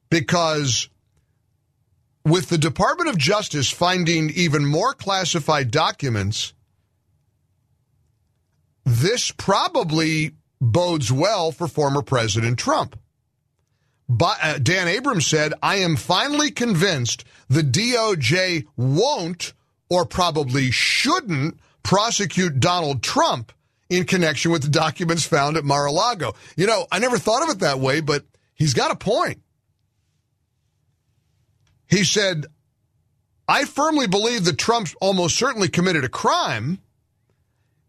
because 0.10 0.90
with 2.24 2.50
the 2.50 2.58
Department 2.58 3.10
of 3.10 3.18
Justice 3.18 3.70
finding 3.70 4.30
even 4.32 4.66
more 4.66 4.94
classified 4.94 5.70
documents, 5.72 6.54
this 8.86 9.32
probably 9.32 10.34
bodes 10.62 11.12
well 11.12 11.52
for 11.52 11.68
former 11.68 12.02
President 12.02 12.60
Trump. 12.60 12.98
But 14.08 14.38
uh, 14.42 14.58
Dan 14.60 14.88
Abrams 14.88 15.26
said, 15.26 15.54
I 15.64 15.78
am 15.78 15.96
finally 15.96 16.52
convinced 16.52 17.24
the 17.50 17.62
DOJ 17.62 18.66
won't 18.78 19.54
or 19.90 20.06
probably 20.06 20.72
shouldn't 20.72 21.60
prosecute 21.84 22.60
Donald 22.60 23.02
Trump 23.02 23.52
in 23.90 24.06
connection 24.06 24.52
with 24.52 24.64
the 24.64 24.70
documents 24.70 25.26
found 25.26 25.58
at 25.58 25.66
Mar 25.66 25.86
a 25.86 25.92
Lago. 25.92 26.34
You 26.56 26.68
know, 26.68 26.88
I 26.92 27.00
never 27.00 27.18
thought 27.18 27.44
of 27.44 27.50
it 27.50 27.60
that 27.60 27.80
way, 27.80 28.02
but 28.02 28.26
he's 28.54 28.74
got 28.74 28.92
a 28.92 28.96
point. 28.96 29.42
He 31.88 32.04
said, 32.04 32.46
I 33.48 33.66
firmly 33.66 34.08
believe 34.08 34.46
that 34.46 34.58
Trump 34.58 34.90
almost 35.00 35.38
certainly 35.38 35.68
committed 35.68 36.04
a 36.04 36.10
crime 36.10 36.80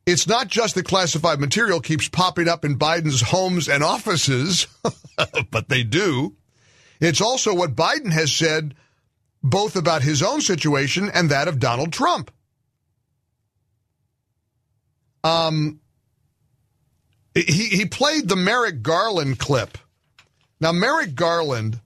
it's 0.06 0.28
not 0.28 0.46
just 0.46 0.76
that 0.76 0.84
classified 0.84 1.40
material 1.40 1.80
keeps 1.80 2.08
popping 2.08 2.48
up 2.48 2.64
in 2.64 2.78
Biden's 2.78 3.20
homes 3.20 3.68
and 3.68 3.82
offices, 3.82 4.68
but 5.50 5.68
they 5.68 5.82
do. 5.82 6.36
It's 7.00 7.20
also 7.20 7.52
what 7.52 7.74
Biden 7.74 8.12
has 8.12 8.32
said 8.32 8.74
both 9.42 9.76
about 9.76 10.02
his 10.02 10.22
own 10.22 10.40
situation 10.40 11.10
and 11.12 11.30
that 11.30 11.48
of 11.48 11.58
Donald 11.58 11.92
Trump. 11.92 12.30
Um, 15.24 15.80
he, 17.34 17.66
he 17.66 17.84
played 17.86 18.28
the 18.28 18.36
Merrick 18.36 18.82
Garland 18.82 19.38
clip. 19.40 19.76
Now, 20.60 20.70
Merrick 20.72 21.16
Garland 21.16 21.80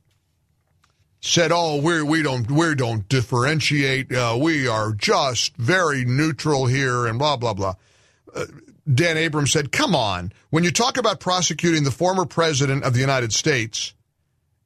said, 1.20 1.50
"Oh, 1.52 1.80
we 1.80 2.02
we 2.02 2.22
don't 2.22 2.50
we 2.50 2.74
don't 2.74 3.08
differentiate. 3.08 4.12
Uh, 4.12 4.36
we 4.38 4.68
are 4.68 4.92
just 4.92 5.56
very 5.56 6.04
neutral 6.04 6.66
here, 6.66 7.06
and 7.06 7.18
blah 7.18 7.36
blah 7.36 7.54
blah." 7.54 7.74
Dan 8.92 9.16
Abrams 9.16 9.52
said, 9.52 9.72
come 9.72 9.94
on, 9.94 10.32
when 10.50 10.64
you 10.64 10.70
talk 10.70 10.96
about 10.96 11.20
prosecuting 11.20 11.84
the 11.84 11.90
former 11.90 12.24
president 12.24 12.84
of 12.84 12.94
the 12.94 13.00
United 13.00 13.32
States 13.32 13.94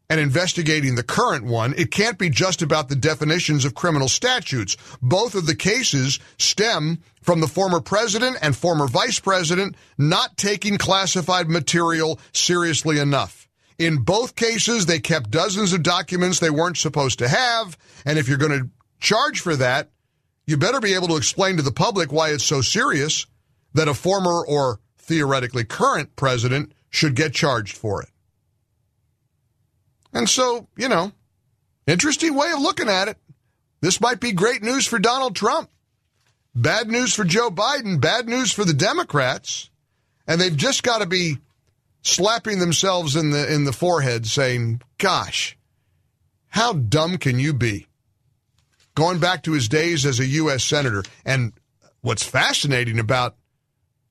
and 0.09 0.21
investigating 0.21 0.95
the 0.95 1.03
current 1.03 1.45
one, 1.45 1.75
it 1.77 1.91
can't 1.91 2.19
be 2.19 2.31
just 2.31 2.63
about 2.63 2.89
the 2.89 2.97
definitions 2.97 3.65
of 3.65 3.75
criminal 3.75 4.09
statutes. 4.09 4.77
Both 5.03 5.35
of 5.35 5.47
the 5.47 5.55
cases 5.55 6.21
stem 6.39 7.03
from 7.23 7.41
the 7.41 7.49
former 7.49 7.81
president 7.81 8.39
and 8.41 8.57
former 8.57 8.87
vice 8.87 9.19
president 9.19 9.77
not 9.99 10.37
taking 10.37 10.79
classified 10.79 11.49
material 11.49 12.21
seriously 12.33 12.99
enough. 12.99 13.49
In 13.79 14.05
both 14.05 14.37
cases, 14.37 14.87
they 14.87 15.01
kept 15.01 15.31
dozens 15.31 15.73
of 15.73 15.83
documents 15.83 16.39
they 16.39 16.51
weren't 16.51 16.77
supposed 16.77 17.19
to 17.19 17.29
have. 17.29 17.77
And 18.07 18.19
if 18.19 18.29
you're 18.29 18.39
going 18.39 18.59
to 18.59 18.69
charge 19.01 19.41
for 19.41 19.57
that, 19.57 19.91
you 20.47 20.57
better 20.57 20.81
be 20.81 20.95
able 20.95 21.09
to 21.09 21.17
explain 21.17 21.57
to 21.57 21.63
the 21.63 21.73
public 21.73 22.13
why 22.13 22.31
it's 22.31 22.45
so 22.45 22.61
serious 22.61 23.27
that 23.75 23.89
a 23.89 23.95
former 23.95 24.45
or 24.47 24.81
theoretically 24.99 25.65
current 25.65 26.17
president 26.17 26.73
should 26.91 27.15
get 27.15 27.35
charged 27.35 27.77
for 27.77 28.03
it. 28.03 28.09
And 30.13 30.29
so, 30.29 30.69
you 30.77 30.89
know, 30.89 31.13
interesting 31.87 32.35
way 32.35 32.51
of 32.53 32.61
looking 32.61 32.89
at 32.89 33.09
it. 33.09 33.19
This 33.81 34.01
might 34.01 34.21
be 34.21 34.33
great 34.33 34.63
news 34.63 34.87
for 34.87 34.99
Donald 34.99 35.37
Trump. 35.37 35.69
Bad 36.55 36.89
news 36.89 37.13
for 37.13 37.25
Joe 37.25 37.51
Biden, 37.51 38.01
bad 38.01 38.29
news 38.29 38.53
for 38.53 38.65
the 38.65 38.73
Democrats. 38.73 39.71
And 40.27 40.41
they've 40.41 40.57
just 40.57 40.85
got 40.85 40.99
to 40.99 41.07
be 41.07 41.39
slapping 42.03 42.61
themselves 42.61 43.17
in 43.17 43.31
the 43.31 43.53
in 43.53 43.65
the 43.65 43.73
forehead 43.73 44.27
saying, 44.27 44.81
"Gosh, 44.99 45.59
how 46.49 46.73
dumb 46.73 47.19
can 47.19 47.39
you 47.39 47.53
be?" 47.53 47.89
Going 48.95 49.19
back 49.19 49.43
to 49.43 49.53
his 49.53 49.69
days 49.69 50.07
as 50.07 50.21
a 50.21 50.27
US 50.27 50.63
senator. 50.65 51.03
And 51.25 51.53
what's 52.01 52.23
fascinating 52.23 52.99
about 52.99 53.37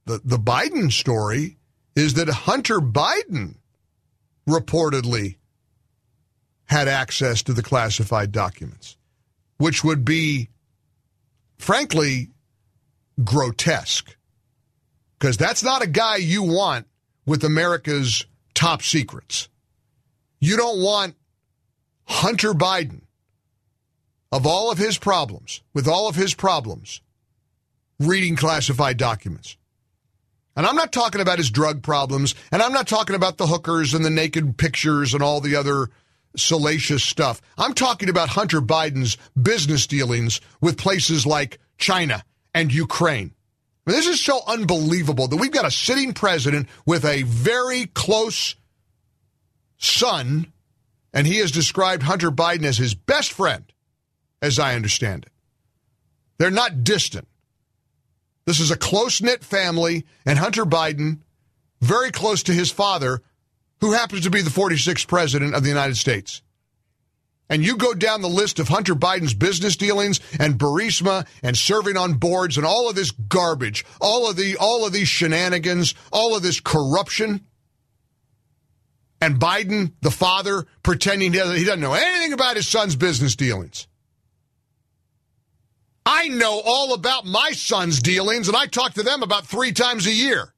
the 0.06 0.22
the 0.24 0.38
Biden 0.38 0.92
story 0.92 1.58
is 1.96 2.16
that 2.16 2.28
Hunter 2.28 2.80
Biden 2.80 3.56
reportedly 4.48 5.38
had 6.66 6.88
access 6.88 7.44
to 7.44 7.54
the 7.54 7.64
classified 7.64 8.32
documents, 8.32 8.98
which 9.58 9.84
would 9.84 10.04
be 10.04 10.50
frankly 11.58 12.30
grotesque 13.24 14.16
because 15.24 15.38
that's 15.38 15.64
not 15.64 15.82
a 15.82 15.88
guy 15.88 16.18
you 16.18 16.44
want 16.44 16.88
with 17.26 17.44
America's 17.44 18.26
top 18.54 18.82
secrets. 18.82 19.48
You 20.40 20.58
don't 20.58 20.82
want 20.82 21.16
Hunter 22.06 22.54
Biden, 22.54 23.04
of 24.32 24.46
all 24.46 24.70
of 24.70 24.78
his 24.78 24.98
problems, 24.98 25.62
with 25.74 25.88
all 25.88 26.10
of 26.10 26.16
his 26.16 26.34
problems, 26.34 27.02
reading 28.00 28.36
classified 28.36 28.98
documents. 28.98 29.56
And 30.56 30.66
I'm 30.66 30.76
not 30.76 30.92
talking 30.92 31.22
about 31.22 31.40
his 31.40 31.50
drug 31.50 31.82
problems, 31.82 32.36
and 32.52 32.62
I'm 32.62 32.74
not 32.74 32.88
talking 32.88 33.16
about 33.16 33.38
the 33.38 33.48
hookers 33.48 33.94
and 33.94 34.06
the 34.06 34.10
naked 34.10 34.58
pictures 34.58 35.14
and 35.14 35.24
all 35.24 35.42
the 35.42 35.56
other 35.56 35.90
salacious 36.36 37.04
stuff. 37.04 37.42
I'm 37.58 37.74
talking 37.74 38.10
about 38.10 38.30
Hunter 38.30 38.62
Biden's 38.62 39.18
business 39.40 39.88
dealings 39.88 40.42
with 40.62 40.78
places 40.78 41.26
like 41.26 41.60
China 41.78 42.24
and 42.54 42.74
Ukraine. 42.74 43.34
This 43.86 44.08
is 44.08 44.22
so 44.22 44.40
unbelievable 44.48 45.28
that 45.28 45.38
we've 45.38 45.52
got 45.52 45.66
a 45.66 45.72
sitting 45.72 46.14
president 46.14 46.70
with 46.86 47.04
a 47.04 47.24
very 47.24 47.88
close 47.88 48.56
son, 49.78 50.54
and 51.14 51.28
he 51.28 51.40
has 51.40 51.52
described 51.52 52.04
Hunter 52.04 52.32
Biden 52.32 52.64
as 52.64 52.78
his 52.78 52.96
best 52.96 53.34
friend, 53.34 53.66
as 54.42 54.60
I 54.60 54.76
understand 54.76 55.26
it. 55.26 55.32
They're 56.38 56.52
not 56.52 56.84
distant. 56.84 57.28
This 58.46 58.60
is 58.60 58.72
a 58.72 58.78
close 58.78 59.22
knit 59.22 59.44
family, 59.44 60.06
and 60.26 60.38
Hunter 60.38 60.66
Biden, 60.66 61.20
very 61.82 62.12
close 62.12 62.44
to 62.44 62.54
his 62.54 62.72
father, 62.72 63.22
who 63.82 63.94
happens 63.94 64.22
to 64.24 64.30
be 64.30 64.42
the 64.42 64.50
46th 64.50 65.08
president 65.08 65.56
of 65.56 65.64
the 65.64 65.70
United 65.70 65.98
States 65.98 66.42
and 67.50 67.64
you 67.64 67.78
go 67.78 67.94
down 67.94 68.22
the 68.22 68.28
list 68.28 68.60
of 68.60 68.68
Hunter 68.68 68.96
Biden's 68.96 69.36
business 69.36 69.76
dealings 69.76 70.20
and 70.40 70.58
Burisma 70.58 71.28
and 71.44 71.58
serving 71.58 71.98
on 71.98 72.16
boards 72.16 72.58
and 72.58 72.66
all 72.66 72.90
of 72.90 72.96
this 72.96 73.12
garbage, 73.12 73.86
all 74.02 74.30
of 74.30 74.36
the 74.36 74.58
all 74.58 74.88
of 74.88 74.94
these 74.94 75.08
shenanigans, 75.08 75.94
all 76.12 76.36
of 76.36 76.42
this 76.42 76.60
corruption, 76.60 77.42
and 79.22 79.40
Biden, 79.40 79.94
the 80.02 80.12
father, 80.12 80.66
pretending 80.82 81.34
he 81.34 81.40
doesn't, 81.40 81.58
he 81.58 81.64
doesn't 81.64 81.80
know 81.80 81.94
anything 81.94 82.34
about 82.34 82.56
his 82.56 82.68
son's 82.68 82.96
business 82.96 83.36
dealings. 83.36 83.88
I 86.06 86.28
know 86.28 86.62
all 86.66 86.94
about 86.94 87.26
my 87.26 87.52
son's 87.52 88.02
dealings, 88.02 88.48
and 88.48 88.58
I 88.58 88.68
talk 88.68 88.94
to 88.96 89.04
them 89.04 89.24
about 89.24 89.46
three 89.46 89.72
times 89.72 90.06
a 90.06 90.12
year. 90.12 90.54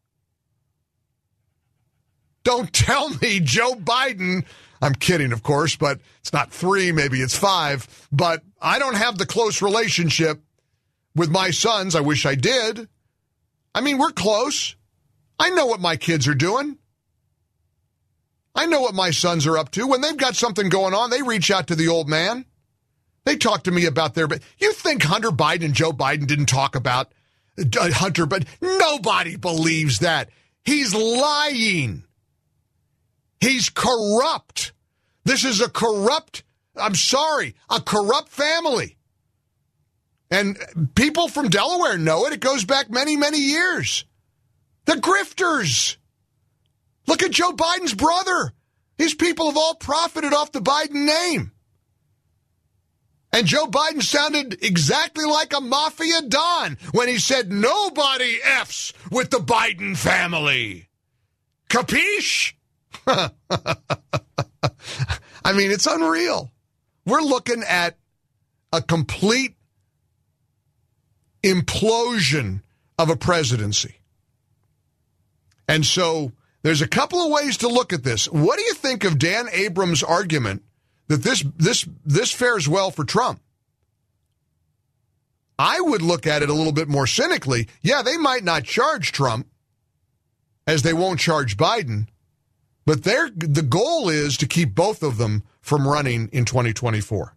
Don't 2.44 2.72
tell 2.74 3.10
me 3.10 3.40
Joe 3.40 3.74
Biden 3.74 4.46
I'm 4.82 4.94
kidding, 4.94 5.32
of 5.32 5.44
course, 5.44 5.76
but 5.76 6.00
it's 6.20 6.34
not 6.34 6.52
three, 6.52 6.92
maybe 6.92 7.20
it's 7.20 7.38
five. 7.38 8.08
But 8.12 8.44
I 8.62 8.80
don't 8.80 8.96
have 8.96 9.18
the 9.18 9.26
close 9.26 9.62
relationship 9.62 10.42
with 11.16 11.30
my 11.30 11.52
sons. 11.52 11.96
I 11.96 12.02
wish 12.02 12.26
I 12.26 12.36
did. 12.36 12.88
I 13.74 13.82
mean, 13.82 13.98
we're 13.98 14.12
close. 14.12 14.76
I 15.40 15.50
know 15.50 15.66
what 15.66 15.80
my 15.80 15.96
kids 15.96 16.28
are 16.28 16.36
doing. 16.36 16.78
I 18.54 18.68
know 18.68 18.82
what 18.82 18.94
my 18.94 19.12
sons 19.12 19.48
are 19.48 19.58
up 19.58 19.72
to. 19.72 19.88
When 19.88 20.02
they've 20.02 20.16
got 20.16 20.36
something 20.36 20.70
going 20.70 20.94
on, 20.94 21.10
they 21.10 21.22
reach 21.22 21.52
out 21.52 21.68
to 21.68 21.76
the 21.76 21.88
old 21.88 22.08
man. 22.08 22.46
They 23.26 23.36
talk 23.36 23.64
to 23.64 23.72
me 23.72 23.86
about 23.86 24.14
their. 24.14 24.28
But 24.28 24.42
you 24.60 24.72
think 24.72 25.04
Hunter 25.04 25.32
Biden 25.32 25.66
and 25.66 25.74
Joe 25.74 25.92
Biden 25.92 26.28
didn't 26.28 26.46
talk 26.46 26.76
about 26.76 27.12
uh, 27.58 27.92
Hunter, 27.92 28.26
but 28.26 28.46
nobody 28.62 29.36
believes 29.36 30.00
that. 30.00 30.30
He's 30.64 30.94
lying. 30.96 32.04
He's 33.40 33.70
corrupt. 33.70 34.72
This 35.24 35.44
is 35.44 35.60
a 35.60 35.70
corrupt, 35.70 36.44
I'm 36.78 36.96
sorry, 36.96 37.56
a 37.70 37.82
corrupt 37.82 38.30
family. 38.30 38.98
And 40.32 40.58
people 40.96 41.28
from 41.28 41.50
Delaware 41.50 41.98
know 41.98 42.26
it. 42.26 42.34
It 42.34 42.40
goes 42.40 42.66
back 42.66 42.90
many, 42.90 43.16
many 43.16 43.40
years. 43.40 44.06
The 44.86 44.94
grifters. 44.94 45.98
Look 47.08 47.24
at 47.24 47.32
Joe 47.32 47.52
Biden's 47.52 47.94
brother. 47.94 48.54
These 48.98 49.16
people 49.16 49.48
have 49.48 49.58
all 49.58 49.76
profited 49.76 50.34
off 50.34 50.52
the 50.52 50.62
Biden 50.62 51.06
name. 51.06 51.52
And 53.36 53.46
Joe 53.46 53.68
Biden 53.68 54.02
sounded 54.02 54.64
exactly 54.64 55.26
like 55.26 55.52
a 55.54 55.60
mafia 55.60 56.22
don 56.22 56.78
when 56.94 57.10
he 57.10 57.20
said 57.20 57.52
nobody 57.52 58.38
F's 58.42 58.94
with 59.12 59.30
the 59.30 59.40
Biden 59.40 59.98
family. 59.98 60.88
Capiche? 61.70 62.54
I 63.06 63.32
mean, 65.54 65.70
it's 65.70 65.86
unreal. 65.86 66.54
We're 67.06 67.20
looking 67.20 67.62
at 67.68 67.98
a 68.72 68.82
complete 68.82 69.58
implosion 71.44 72.62
of 72.98 73.10
a 73.10 73.18
presidency. 73.18 73.96
And 75.68 75.86
so 75.86 76.32
there's 76.62 76.82
a 76.82 76.88
couple 76.88 77.20
of 77.20 77.34
ways 77.34 77.58
to 77.58 77.68
look 77.68 77.92
at 77.92 78.06
this. 78.06 78.30
What 78.30 78.58
do 78.58 78.64
you 78.64 78.76
think 78.76 79.04
of 79.04 79.20
Dan 79.20 79.50
Abrams' 79.52 80.04
argument 80.04 80.64
that 81.08 81.24
this 81.24 81.44
this 81.58 81.88
this 82.06 82.32
fares 82.32 82.68
well 82.68 82.92
for 82.92 83.04
Trump? 83.04 83.42
I 85.58 85.80
would 85.80 86.02
look 86.02 86.28
at 86.28 86.42
it 86.42 86.50
a 86.50 86.54
little 86.54 86.74
bit 86.74 86.90
more 86.90 87.08
cynically. 87.08 87.68
Yeah, 87.82 88.02
they 88.02 88.18
might 88.18 88.44
not 88.44 88.64
charge 88.64 89.12
Trump 89.12 89.48
as 90.68 90.82
they 90.82 90.94
won't 90.94 91.20
charge 91.20 91.58
Biden, 91.58 92.08
but 92.86 93.04
their 93.04 93.30
the 93.30 93.62
goal 93.62 94.10
is 94.10 94.38
to 94.38 94.48
keep 94.48 94.76
both 94.76 95.02
of 95.04 95.18
them 95.18 95.44
from 95.62 95.88
running 95.88 96.30
in 96.32 96.46
2024. 96.46 97.36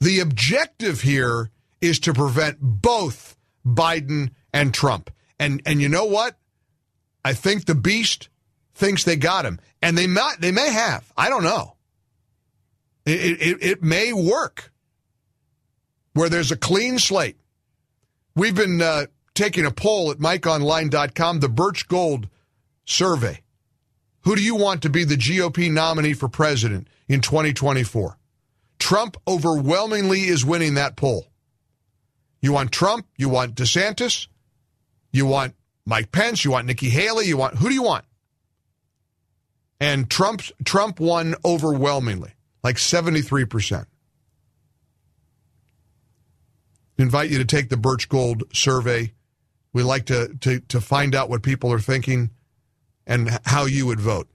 The 0.00 0.20
objective 0.20 1.02
here 1.02 1.50
is 1.80 1.98
to 2.00 2.14
prevent 2.14 2.58
both 2.60 3.36
Biden 3.66 4.30
and 4.52 4.74
Trump. 4.74 5.10
And 5.38 5.62
and 5.64 5.80
you 5.80 5.88
know 5.88 6.04
what? 6.04 6.36
I 7.24 7.34
think 7.34 7.64
the 7.64 7.74
beast 7.74 8.28
thinks 8.74 9.04
they 9.04 9.16
got 9.16 9.44
him, 9.44 9.60
and 9.82 9.96
they 9.96 10.06
might 10.06 10.36
they 10.40 10.52
may 10.52 10.70
have. 10.70 11.10
I 11.16 11.28
don't 11.28 11.42
know. 11.42 11.76
It, 13.10 13.42
it, 13.42 13.58
it 13.60 13.82
may 13.82 14.12
work 14.12 14.72
where 16.12 16.28
there's 16.28 16.52
a 16.52 16.56
clean 16.56 16.98
slate. 16.98 17.36
We've 18.34 18.54
been 18.54 18.80
uh, 18.80 19.06
taking 19.34 19.66
a 19.66 19.70
poll 19.70 20.10
at 20.10 20.18
MikeOnline.com, 20.18 21.40
the 21.40 21.48
Birch 21.48 21.88
Gold 21.88 22.28
survey. 22.84 23.42
Who 24.22 24.36
do 24.36 24.42
you 24.42 24.54
want 24.54 24.82
to 24.82 24.90
be 24.90 25.04
the 25.04 25.16
GOP 25.16 25.70
nominee 25.70 26.12
for 26.12 26.28
president 26.28 26.88
in 27.08 27.20
2024? 27.20 28.18
Trump 28.78 29.16
overwhelmingly 29.26 30.22
is 30.22 30.44
winning 30.44 30.74
that 30.74 30.96
poll. 30.96 31.26
You 32.40 32.52
want 32.52 32.72
Trump? 32.72 33.06
You 33.16 33.28
want 33.28 33.54
DeSantis? 33.54 34.26
You 35.12 35.26
want 35.26 35.54
Mike 35.84 36.12
Pence? 36.12 36.44
You 36.44 36.52
want 36.52 36.66
Nikki 36.66 36.88
Haley? 36.90 37.26
You 37.26 37.36
want 37.36 37.56
who 37.56 37.68
do 37.68 37.74
you 37.74 37.82
want? 37.82 38.04
And 39.78 40.10
Trump 40.10 40.42
Trump 40.64 41.00
won 41.00 41.34
overwhelmingly, 41.44 42.32
like 42.62 42.76
73%. 42.76 43.86
invite 47.00 47.30
you 47.30 47.38
to 47.38 47.44
take 47.44 47.68
the 47.68 47.76
Birch 47.76 48.08
Gold 48.08 48.44
survey. 48.52 49.12
We 49.72 49.82
like 49.82 50.06
to, 50.06 50.34
to, 50.40 50.60
to 50.60 50.80
find 50.80 51.14
out 51.14 51.30
what 51.30 51.42
people 51.42 51.72
are 51.72 51.80
thinking 51.80 52.30
and 53.06 53.40
how 53.44 53.64
you 53.64 53.86
would 53.86 54.00
vote. 54.00 54.28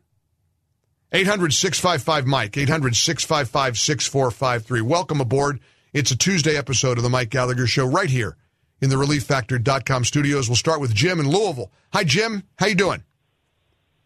800 1.11 1.53
655 1.53 2.25
Mike, 2.25 2.57
800 2.57 2.95
655 2.95 3.77
6453. 3.77 4.81
Welcome 4.81 5.21
aboard. 5.21 5.59
It's 5.93 6.11
a 6.11 6.17
Tuesday 6.17 6.57
episode 6.57 6.97
of 6.97 7.03
the 7.03 7.09
Mike 7.09 7.29
Gallagher 7.29 7.67
Show 7.67 7.85
right 7.85 8.09
here 8.09 8.35
in 8.81 8.89
the 8.89 8.97
ReliefFactor.com 8.97 10.03
studios. 10.03 10.49
We'll 10.49 10.57
start 10.57 10.81
with 10.81 10.93
Jim 10.93 11.19
in 11.19 11.29
Louisville. 11.29 11.71
Hi, 11.93 12.03
Jim. 12.03 12.43
How 12.57 12.65
you 12.65 12.75
doing? 12.75 13.03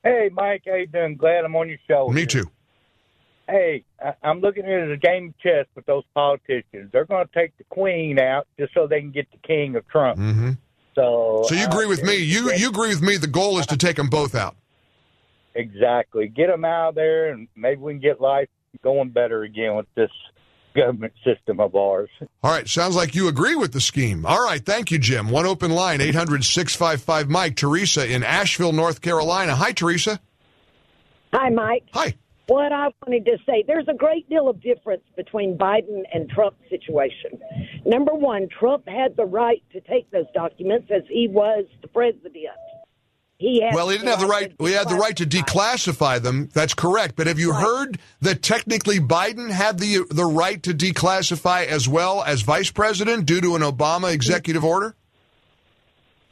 Hey, 0.03 0.29
Mike. 0.31 0.63
How 0.67 0.75
you 0.75 0.87
doing? 0.87 1.15
Glad 1.15 1.45
I'm 1.45 1.55
on 1.55 1.69
your 1.69 1.79
show. 1.87 2.09
Me 2.09 2.21
here. 2.21 2.27
too. 2.27 2.51
Hey, 3.49 3.83
I- 4.03 4.15
I'm 4.23 4.39
looking 4.39 4.63
at 4.63 4.69
it 4.71 4.91
as 4.91 4.97
a 4.97 4.97
game 4.97 5.29
of 5.29 5.39
chess 5.39 5.65
with 5.75 5.85
those 5.85 6.03
politicians. 6.13 6.91
They're 6.91 7.05
going 7.05 7.27
to 7.27 7.33
take 7.33 7.57
the 7.57 7.63
queen 7.65 8.19
out 8.19 8.47
just 8.59 8.73
so 8.73 8.87
they 8.87 8.99
can 9.01 9.11
get 9.11 9.27
the 9.31 9.37
king 9.45 9.75
of 9.75 9.87
Trump. 9.87 10.19
Mm-hmm. 10.19 10.51
So, 10.95 11.43
So 11.47 11.55
you 11.55 11.63
uh, 11.63 11.67
agree 11.67 11.85
with 11.85 12.03
me? 12.03 12.15
You 12.15 12.51
you 12.53 12.69
agree 12.69 12.89
with 12.89 13.01
me? 13.01 13.17
The 13.17 13.27
goal 13.27 13.57
is 13.59 13.65
to 13.67 13.77
take 13.77 13.95
them 13.95 14.07
both 14.07 14.35
out. 14.35 14.55
Exactly. 15.55 16.27
Get 16.27 16.47
them 16.47 16.65
out 16.65 16.89
of 16.89 16.95
there, 16.95 17.31
and 17.31 17.47
maybe 17.55 17.81
we 17.81 17.93
can 17.93 18.01
get 18.01 18.21
life 18.21 18.49
going 18.83 19.09
better 19.09 19.43
again 19.43 19.75
with 19.75 19.87
this 19.95 20.11
government 20.75 21.13
system 21.23 21.59
of 21.59 21.75
ours. 21.75 22.09
All 22.43 22.51
right, 22.51 22.67
sounds 22.67 22.95
like 22.95 23.15
you 23.15 23.27
agree 23.27 23.55
with 23.55 23.73
the 23.73 23.81
scheme. 23.81 24.25
All 24.25 24.43
right, 24.43 24.63
thank 24.63 24.91
you, 24.91 24.99
Jim. 24.99 25.29
One 25.29 25.45
open 25.45 25.71
line, 25.71 26.01
800 26.01 26.43
655 26.43 27.29
Mike. 27.29 27.55
Teresa 27.55 28.07
in 28.07 28.23
Asheville, 28.23 28.73
North 28.73 29.01
Carolina. 29.01 29.55
Hi, 29.55 29.71
Teresa. 29.71 30.19
Hi, 31.33 31.49
Mike. 31.49 31.83
Hi. 31.93 32.13
What 32.49 32.73
I 32.73 32.89
wanted 33.05 33.25
to 33.25 33.37
say, 33.45 33.63
there's 33.67 33.87
a 33.87 33.93
great 33.93 34.27
deal 34.27 34.49
of 34.49 34.59
difference 34.59 35.03
between 35.15 35.55
Biden 35.55 36.01
and 36.11 36.27
Trump's 36.31 36.57
situation. 36.67 37.39
Number 37.85 38.15
one, 38.15 38.49
Trump 38.49 38.89
had 38.89 39.15
the 39.15 39.25
right 39.25 39.61
to 39.71 39.79
take 39.81 40.09
those 40.09 40.25
documents 40.33 40.89
as 40.89 41.03
he 41.07 41.27
was 41.27 41.65
the 41.83 41.87
president. 41.87 42.33
He 43.37 43.61
had 43.61 43.75
Well, 43.75 43.89
he 43.89 43.97
didn't 43.97 44.09
have 44.09 44.19
the 44.19 44.25
right. 44.25 44.51
We 44.59 44.71
had 44.71 44.89
the 44.89 44.95
right 44.95 45.15
to 45.17 45.27
declassify 45.27 46.23
them. 46.23 46.49
That's 46.51 46.73
correct. 46.73 47.15
But 47.15 47.27
have 47.27 47.37
you 47.37 47.53
heard 47.53 47.99
that 48.21 48.41
technically 48.41 48.99
Biden 48.99 49.51
had 49.51 49.77
the 49.77 50.03
the 50.09 50.25
right 50.25 50.61
to 50.63 50.73
declassify 50.73 51.67
as 51.67 51.87
well 51.87 52.23
as 52.23 52.41
vice 52.41 52.71
president 52.71 53.27
due 53.27 53.41
to 53.41 53.55
an 53.55 53.61
Obama 53.61 54.11
executive 54.11 54.65
order? 54.65 54.95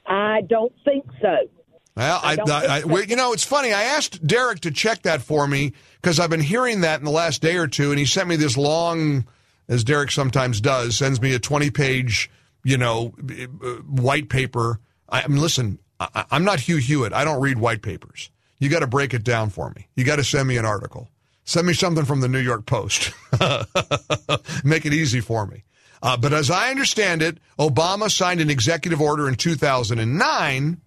I 0.07 0.41
don't 0.49 0.73
think 0.83 1.05
so. 1.21 1.47
Well, 1.95 2.19
I, 2.23 2.33
I 2.33 2.51
I, 2.51 2.65
I, 2.65 2.83
well, 2.85 3.03
you 3.03 3.15
know, 3.15 3.33
it's 3.33 3.45
funny. 3.45 3.71
I 3.71 3.83
asked 3.83 4.25
Derek 4.25 4.61
to 4.61 4.71
check 4.71 5.03
that 5.03 5.21
for 5.21 5.47
me 5.47 5.73
because 6.01 6.19
I've 6.19 6.29
been 6.29 6.39
hearing 6.39 6.81
that 6.81 6.99
in 6.99 7.05
the 7.05 7.11
last 7.11 7.41
day 7.41 7.57
or 7.57 7.67
two, 7.67 7.91
and 7.91 7.99
he 7.99 8.05
sent 8.05 8.27
me 8.27 8.35
this 8.35 8.57
long, 8.57 9.25
as 9.67 9.83
Derek 9.83 10.11
sometimes 10.11 10.61
does, 10.61 10.97
sends 10.97 11.21
me 11.21 11.33
a 11.33 11.39
twenty-page, 11.39 12.29
you 12.63 12.77
know, 12.77 13.13
uh, 13.29 13.67
white 13.83 14.29
paper. 14.29 14.79
I, 15.09 15.23
I 15.23 15.27
mean, 15.27 15.41
listen, 15.41 15.79
I, 15.99 16.25
I'm 16.31 16.43
not 16.43 16.59
Hugh 16.59 16.77
Hewitt. 16.77 17.13
I 17.13 17.23
don't 17.23 17.41
read 17.41 17.57
white 17.57 17.81
papers. 17.81 18.29
You 18.59 18.69
got 18.69 18.79
to 18.79 18.87
break 18.87 19.13
it 19.13 19.23
down 19.23 19.49
for 19.49 19.71
me. 19.75 19.87
You 19.95 20.03
got 20.03 20.15
to 20.15 20.23
send 20.23 20.47
me 20.47 20.57
an 20.57 20.65
article. 20.65 21.09
Send 21.43 21.67
me 21.67 21.73
something 21.73 22.05
from 22.05 22.21
the 22.21 22.27
New 22.27 22.39
York 22.39 22.65
Post. 22.65 23.13
Make 24.63 24.85
it 24.85 24.93
easy 24.93 25.21
for 25.21 25.45
me. 25.45 25.63
Uh, 26.01 26.17
but 26.17 26.33
as 26.33 26.51
I 26.51 26.69
understand 26.71 27.21
it, 27.21 27.37
Obama 27.57 28.11
signed 28.11 28.41
an 28.41 28.49
executive 28.49 28.99
order 28.99 29.27
in 29.27 29.35
2009 29.35 30.81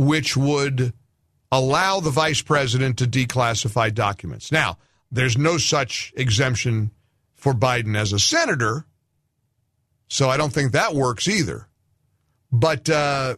which 0.00 0.34
would 0.34 0.94
allow 1.52 2.00
the 2.00 2.10
vice 2.10 2.42
president 2.42 2.98
to 2.98 3.06
declassify 3.06 3.92
documents. 3.92 4.52
Now, 4.52 4.78
there's 5.10 5.36
no 5.36 5.58
such 5.58 6.12
exemption 6.16 6.90
for 7.34 7.52
Biden 7.52 7.96
as 7.96 8.12
a 8.12 8.18
senator, 8.18 8.86
so 10.08 10.28
I 10.28 10.36
don't 10.36 10.52
think 10.52 10.72
that 10.72 10.94
works 10.94 11.28
either. 11.28 11.66
But, 12.52 12.88
uh, 12.88 13.36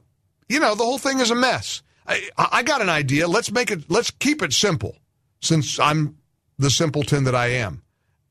you 0.49 0.61
know, 0.61 0.75
the 0.75 0.85
whole 0.85 0.99
thing 0.99 1.21
is 1.21 1.31
a 1.31 1.35
mess. 1.35 1.83
I, 2.07 2.29
I 2.37 2.63
got 2.63 2.83
an 2.83 2.89
idea. 2.89 3.29
Let's 3.29 3.53
make 3.53 3.71
it, 3.71 3.91
let's 3.91 4.11
keep 4.11 4.43
it 4.43 4.53
simple 4.53 4.97
since 5.41 5.79
I'm 5.79 6.17
the 6.59 6.71
simpleton 6.71 7.25
that 7.25 7.35
I 7.35 7.49
am. 7.49 7.83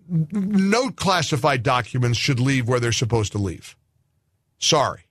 No 0.07 0.89
classified 0.91 1.63
documents 1.63 2.17
should 2.17 2.39
leave 2.39 2.67
where 2.67 2.79
they're 2.79 2.91
supposed 2.91 3.32
to 3.32 3.38
leave. 3.38 3.77
Sorry. 4.57 5.05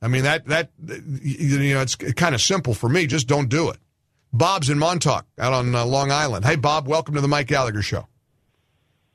I 0.00 0.06
mean 0.06 0.22
that 0.22 0.46
that 0.46 0.70
you 0.80 1.74
know 1.74 1.80
it's 1.80 1.96
kind 1.96 2.34
of 2.34 2.40
simple 2.40 2.72
for 2.72 2.88
me. 2.88 3.06
Just 3.08 3.26
don't 3.26 3.48
do 3.48 3.68
it. 3.70 3.78
Bob's 4.32 4.68
in 4.68 4.78
Montauk, 4.78 5.26
out 5.38 5.52
on 5.52 5.74
uh, 5.74 5.84
Long 5.84 6.10
Island. 6.10 6.44
Hey, 6.44 6.56
Bob, 6.56 6.86
welcome 6.86 7.14
to 7.14 7.20
the 7.20 7.28
Mike 7.28 7.46
Gallagher 7.46 7.82
Show. 7.82 8.06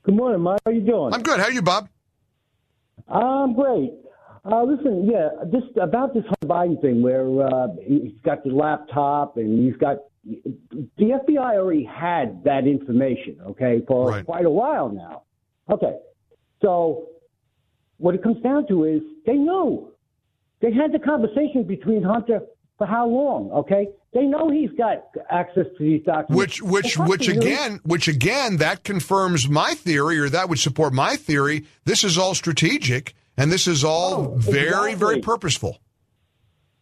Good 0.02 0.16
morning, 0.16 0.40
Mike. 0.40 0.60
How 0.64 0.70
are 0.70 0.74
you 0.74 0.80
doing? 0.82 1.14
I'm 1.14 1.22
good. 1.22 1.38
How 1.38 1.46
are 1.46 1.52
you, 1.52 1.62
Bob? 1.62 1.88
I'm 3.08 3.54
great. 3.54 3.92
Uh, 4.44 4.62
listen, 4.64 5.08
yeah, 5.10 5.28
this 5.50 5.62
about 5.80 6.12
this 6.12 6.24
whole 6.26 6.50
Biden 6.50 6.80
thing 6.82 7.00
where 7.00 7.26
uh, 7.46 7.68
he's 7.86 8.12
got 8.24 8.44
the 8.44 8.50
laptop 8.50 9.38
and 9.38 9.64
he's 9.64 9.76
got 9.78 9.98
the 10.26 11.00
FBI 11.00 11.54
already 11.56 11.84
had 11.84 12.42
that 12.44 12.66
information, 12.66 13.38
okay, 13.46 13.82
for 13.86 14.08
Right. 14.10 14.24
quite 14.26 14.44
a 14.44 14.50
while 14.50 14.90
now. 14.90 15.22
Okay, 15.70 15.96
so 16.60 17.06
what 17.96 18.14
it 18.14 18.22
comes 18.22 18.42
down 18.42 18.66
to 18.68 18.84
is 18.84 19.00
they 19.24 19.34
knew 19.34 19.90
they 20.60 20.72
had 20.72 20.92
the 20.92 20.98
conversation 20.98 21.64
between 21.64 22.02
Hunter 22.02 22.40
for 22.76 22.86
how 22.86 23.06
long? 23.06 23.50
Okay, 23.50 23.88
they 24.14 24.24
know 24.24 24.48
he's 24.48 24.70
got 24.78 25.08
access 25.28 25.66
to 25.76 25.82
these 25.82 26.02
documents. 26.04 26.62
Which 26.62 26.62
which 26.62 26.96
which 26.96 27.28
again 27.28 27.80
which 27.82 28.08
again 28.08 28.58
that 28.58 28.84
confirms 28.84 29.48
my 29.48 29.74
theory, 29.74 30.18
or 30.18 30.28
that 30.28 30.48
would 30.48 30.60
support 30.60 30.92
my 30.92 31.16
theory. 31.16 31.66
This 31.84 32.04
is 32.04 32.16
all 32.16 32.34
strategic, 32.34 33.14
and 33.36 33.50
this 33.50 33.66
is 33.66 33.84
all 33.84 34.14
oh, 34.14 34.34
very 34.36 34.94
very 34.94 35.18
Oh, 35.18 35.22
purposeful. 35.22 35.78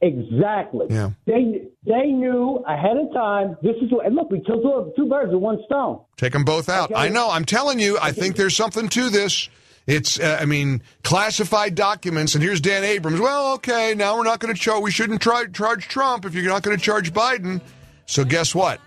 Exactly. 0.02 0.86
Yeah. 0.90 1.10
They 1.26 1.68
they 1.86 2.06
knew 2.06 2.62
ahead 2.68 2.96
of 2.96 3.12
time. 3.14 3.56
This 3.62 3.76
is 3.80 3.90
what. 3.92 4.04
And 4.04 4.16
look, 4.16 4.30
we 4.30 4.40
killed 4.40 4.62
two, 4.62 4.92
two 4.96 5.08
birds 5.08 5.32
with 5.32 5.40
one 5.40 5.58
stone. 5.64 6.00
Take 6.16 6.32
them 6.32 6.44
both 6.44 6.68
out. 6.68 6.90
Okay. 6.90 7.00
I 7.00 7.08
know. 7.08 7.30
I'm 7.30 7.44
telling 7.44 7.78
you. 7.78 7.98
I 8.02 8.10
think 8.10 8.36
there's 8.36 8.56
something 8.56 8.88
to 8.90 9.10
this. 9.10 9.48
It's, 9.86 10.20
uh, 10.20 10.38
I 10.40 10.44
mean, 10.44 10.82
classified 11.02 11.74
documents. 11.74 12.34
And 12.34 12.42
here's 12.42 12.60
Dan 12.60 12.84
Abrams. 12.84 13.20
Well, 13.20 13.54
okay, 13.54 13.94
now 13.94 14.16
we're 14.16 14.24
not 14.24 14.38
going 14.38 14.54
to 14.54 14.60
charge. 14.60 14.82
We 14.82 14.90
shouldn't 14.90 15.20
try, 15.20 15.46
charge 15.46 15.88
Trump 15.88 16.24
if 16.24 16.34
you're 16.34 16.44
not 16.44 16.62
going 16.62 16.76
to 16.76 16.82
charge 16.82 17.12
Biden. 17.12 17.60
So 18.06 18.24
guess 18.24 18.54
what? 18.54 18.80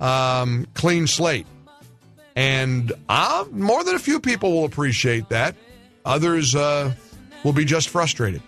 Um, 0.00 0.66
clean 0.74 1.06
slate. 1.06 1.46
And 2.36 2.92
uh, 3.08 3.44
more 3.52 3.84
than 3.84 3.94
a 3.94 3.98
few 3.98 4.18
people 4.18 4.52
will 4.52 4.64
appreciate 4.64 5.28
that. 5.28 5.54
Others 6.04 6.54
uh, 6.54 6.92
will 7.44 7.52
be 7.52 7.64
just 7.64 7.88
frustrated. 7.88 8.42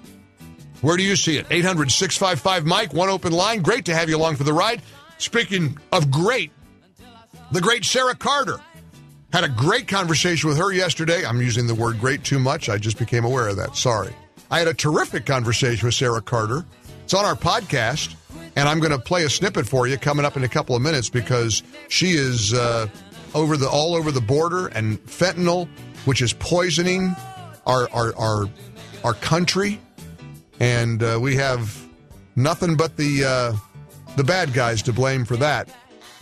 Where 0.80 0.96
do 0.96 1.02
you 1.02 1.16
see 1.16 1.36
it? 1.36 1.46
800 1.50 1.90
655 1.90 2.66
Mike, 2.66 2.92
one 2.92 3.08
open 3.08 3.32
line. 3.32 3.62
Great 3.62 3.84
to 3.86 3.94
have 3.94 4.08
you 4.08 4.16
along 4.16 4.36
for 4.36 4.44
the 4.44 4.52
ride. 4.52 4.82
Speaking 5.18 5.78
of 5.92 6.10
great, 6.10 6.50
the 7.52 7.60
great 7.60 7.84
Sarah 7.84 8.14
Carter. 8.14 8.60
Had 9.36 9.44
a 9.44 9.48
great 9.50 9.86
conversation 9.86 10.48
with 10.48 10.56
her 10.56 10.72
yesterday. 10.72 11.26
I'm 11.26 11.42
using 11.42 11.66
the 11.66 11.74
word 11.74 12.00
great 12.00 12.24
too 12.24 12.38
much. 12.38 12.70
I 12.70 12.78
just 12.78 12.98
became 12.98 13.22
aware 13.22 13.48
of 13.48 13.56
that. 13.56 13.76
Sorry. 13.76 14.10
I 14.50 14.58
had 14.58 14.66
a 14.66 14.72
terrific 14.72 15.26
conversation 15.26 15.84
with 15.86 15.94
Sarah 15.94 16.22
Carter. 16.22 16.64
It's 17.04 17.12
on 17.12 17.26
our 17.26 17.34
podcast, 17.34 18.14
and 18.56 18.66
I'm 18.66 18.80
going 18.80 18.92
to 18.92 18.98
play 18.98 19.24
a 19.24 19.28
snippet 19.28 19.68
for 19.68 19.86
you 19.86 19.98
coming 19.98 20.24
up 20.24 20.38
in 20.38 20.44
a 20.44 20.48
couple 20.48 20.74
of 20.74 20.80
minutes 20.80 21.10
because 21.10 21.62
she 21.88 22.12
is 22.12 22.54
uh, 22.54 22.86
over 23.34 23.58
the 23.58 23.68
all 23.68 23.94
over 23.94 24.10
the 24.10 24.22
border 24.22 24.68
and 24.68 24.96
fentanyl, 25.04 25.68
which 26.06 26.22
is 26.22 26.32
poisoning 26.32 27.14
our 27.66 27.90
our 27.92 28.16
our, 28.16 28.46
our 29.04 29.12
country, 29.12 29.78
and 30.60 31.02
uh, 31.02 31.18
we 31.20 31.36
have 31.36 31.78
nothing 32.36 32.74
but 32.74 32.96
the 32.96 33.22
uh, 33.22 33.52
the 34.16 34.24
bad 34.24 34.54
guys 34.54 34.80
to 34.80 34.94
blame 34.94 35.26
for 35.26 35.36
that. 35.36 35.68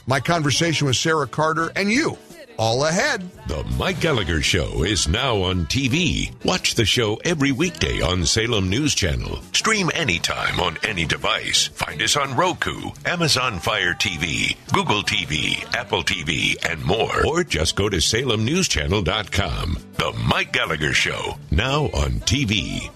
My 0.09 0.19
conversation 0.19 0.89
with 0.89 0.97
Sarah 0.97 1.29
Carter 1.29 1.71
and 1.77 1.93
you, 1.93 2.19
all 2.59 2.85
ahead. 2.85 3.29
The 3.49 3.65
Mike 3.79 4.01
Gallagher 4.01 4.43
Show 4.43 4.83
is 4.83 5.09
now 5.09 5.43
on 5.43 5.67
TV. 5.67 6.33
Watch 6.45 6.75
the 6.75 6.85
show 6.85 7.17
every 7.25 7.53
weekday 7.53 8.01
on 8.01 8.25
Salem 8.27 8.69
News 8.69 8.95
Channel. 8.95 9.41
Stream 9.53 9.91
anytime 9.95 10.61
on 10.61 10.79
any 10.83 11.05
device. 11.05 11.69
Find 11.69 12.01
us 12.03 12.17
on 12.17 12.37
Roku, 12.37 12.91
Amazon 13.05 13.59
Fire 13.59 13.95
TV, 13.95 14.57
Google 14.73 15.03
TV, 15.03 15.65
Apple 15.75 16.03
TV, 16.03 16.57
and 16.71 16.85
more. 16.85 17.27
Or 17.27 17.45
just 17.45 17.77
go 17.77 17.89
to 17.89 17.99
salemnewschannel.com. 17.99 19.79
The 19.95 20.13
Mike 20.27 20.53
Gallagher 20.53 20.93
Show, 20.93 21.37
now 21.51 21.85
on 21.87 22.21
TV. 22.21 22.91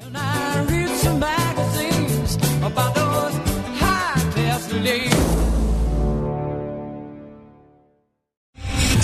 And 0.00 0.16
I 0.16 0.64
read 0.64 0.88
some 0.88 1.18
magazines 1.18 2.36
about 2.62 2.94
those 2.94 3.34
high 3.78 4.30
class 4.32 4.72
ladies. 4.72 5.11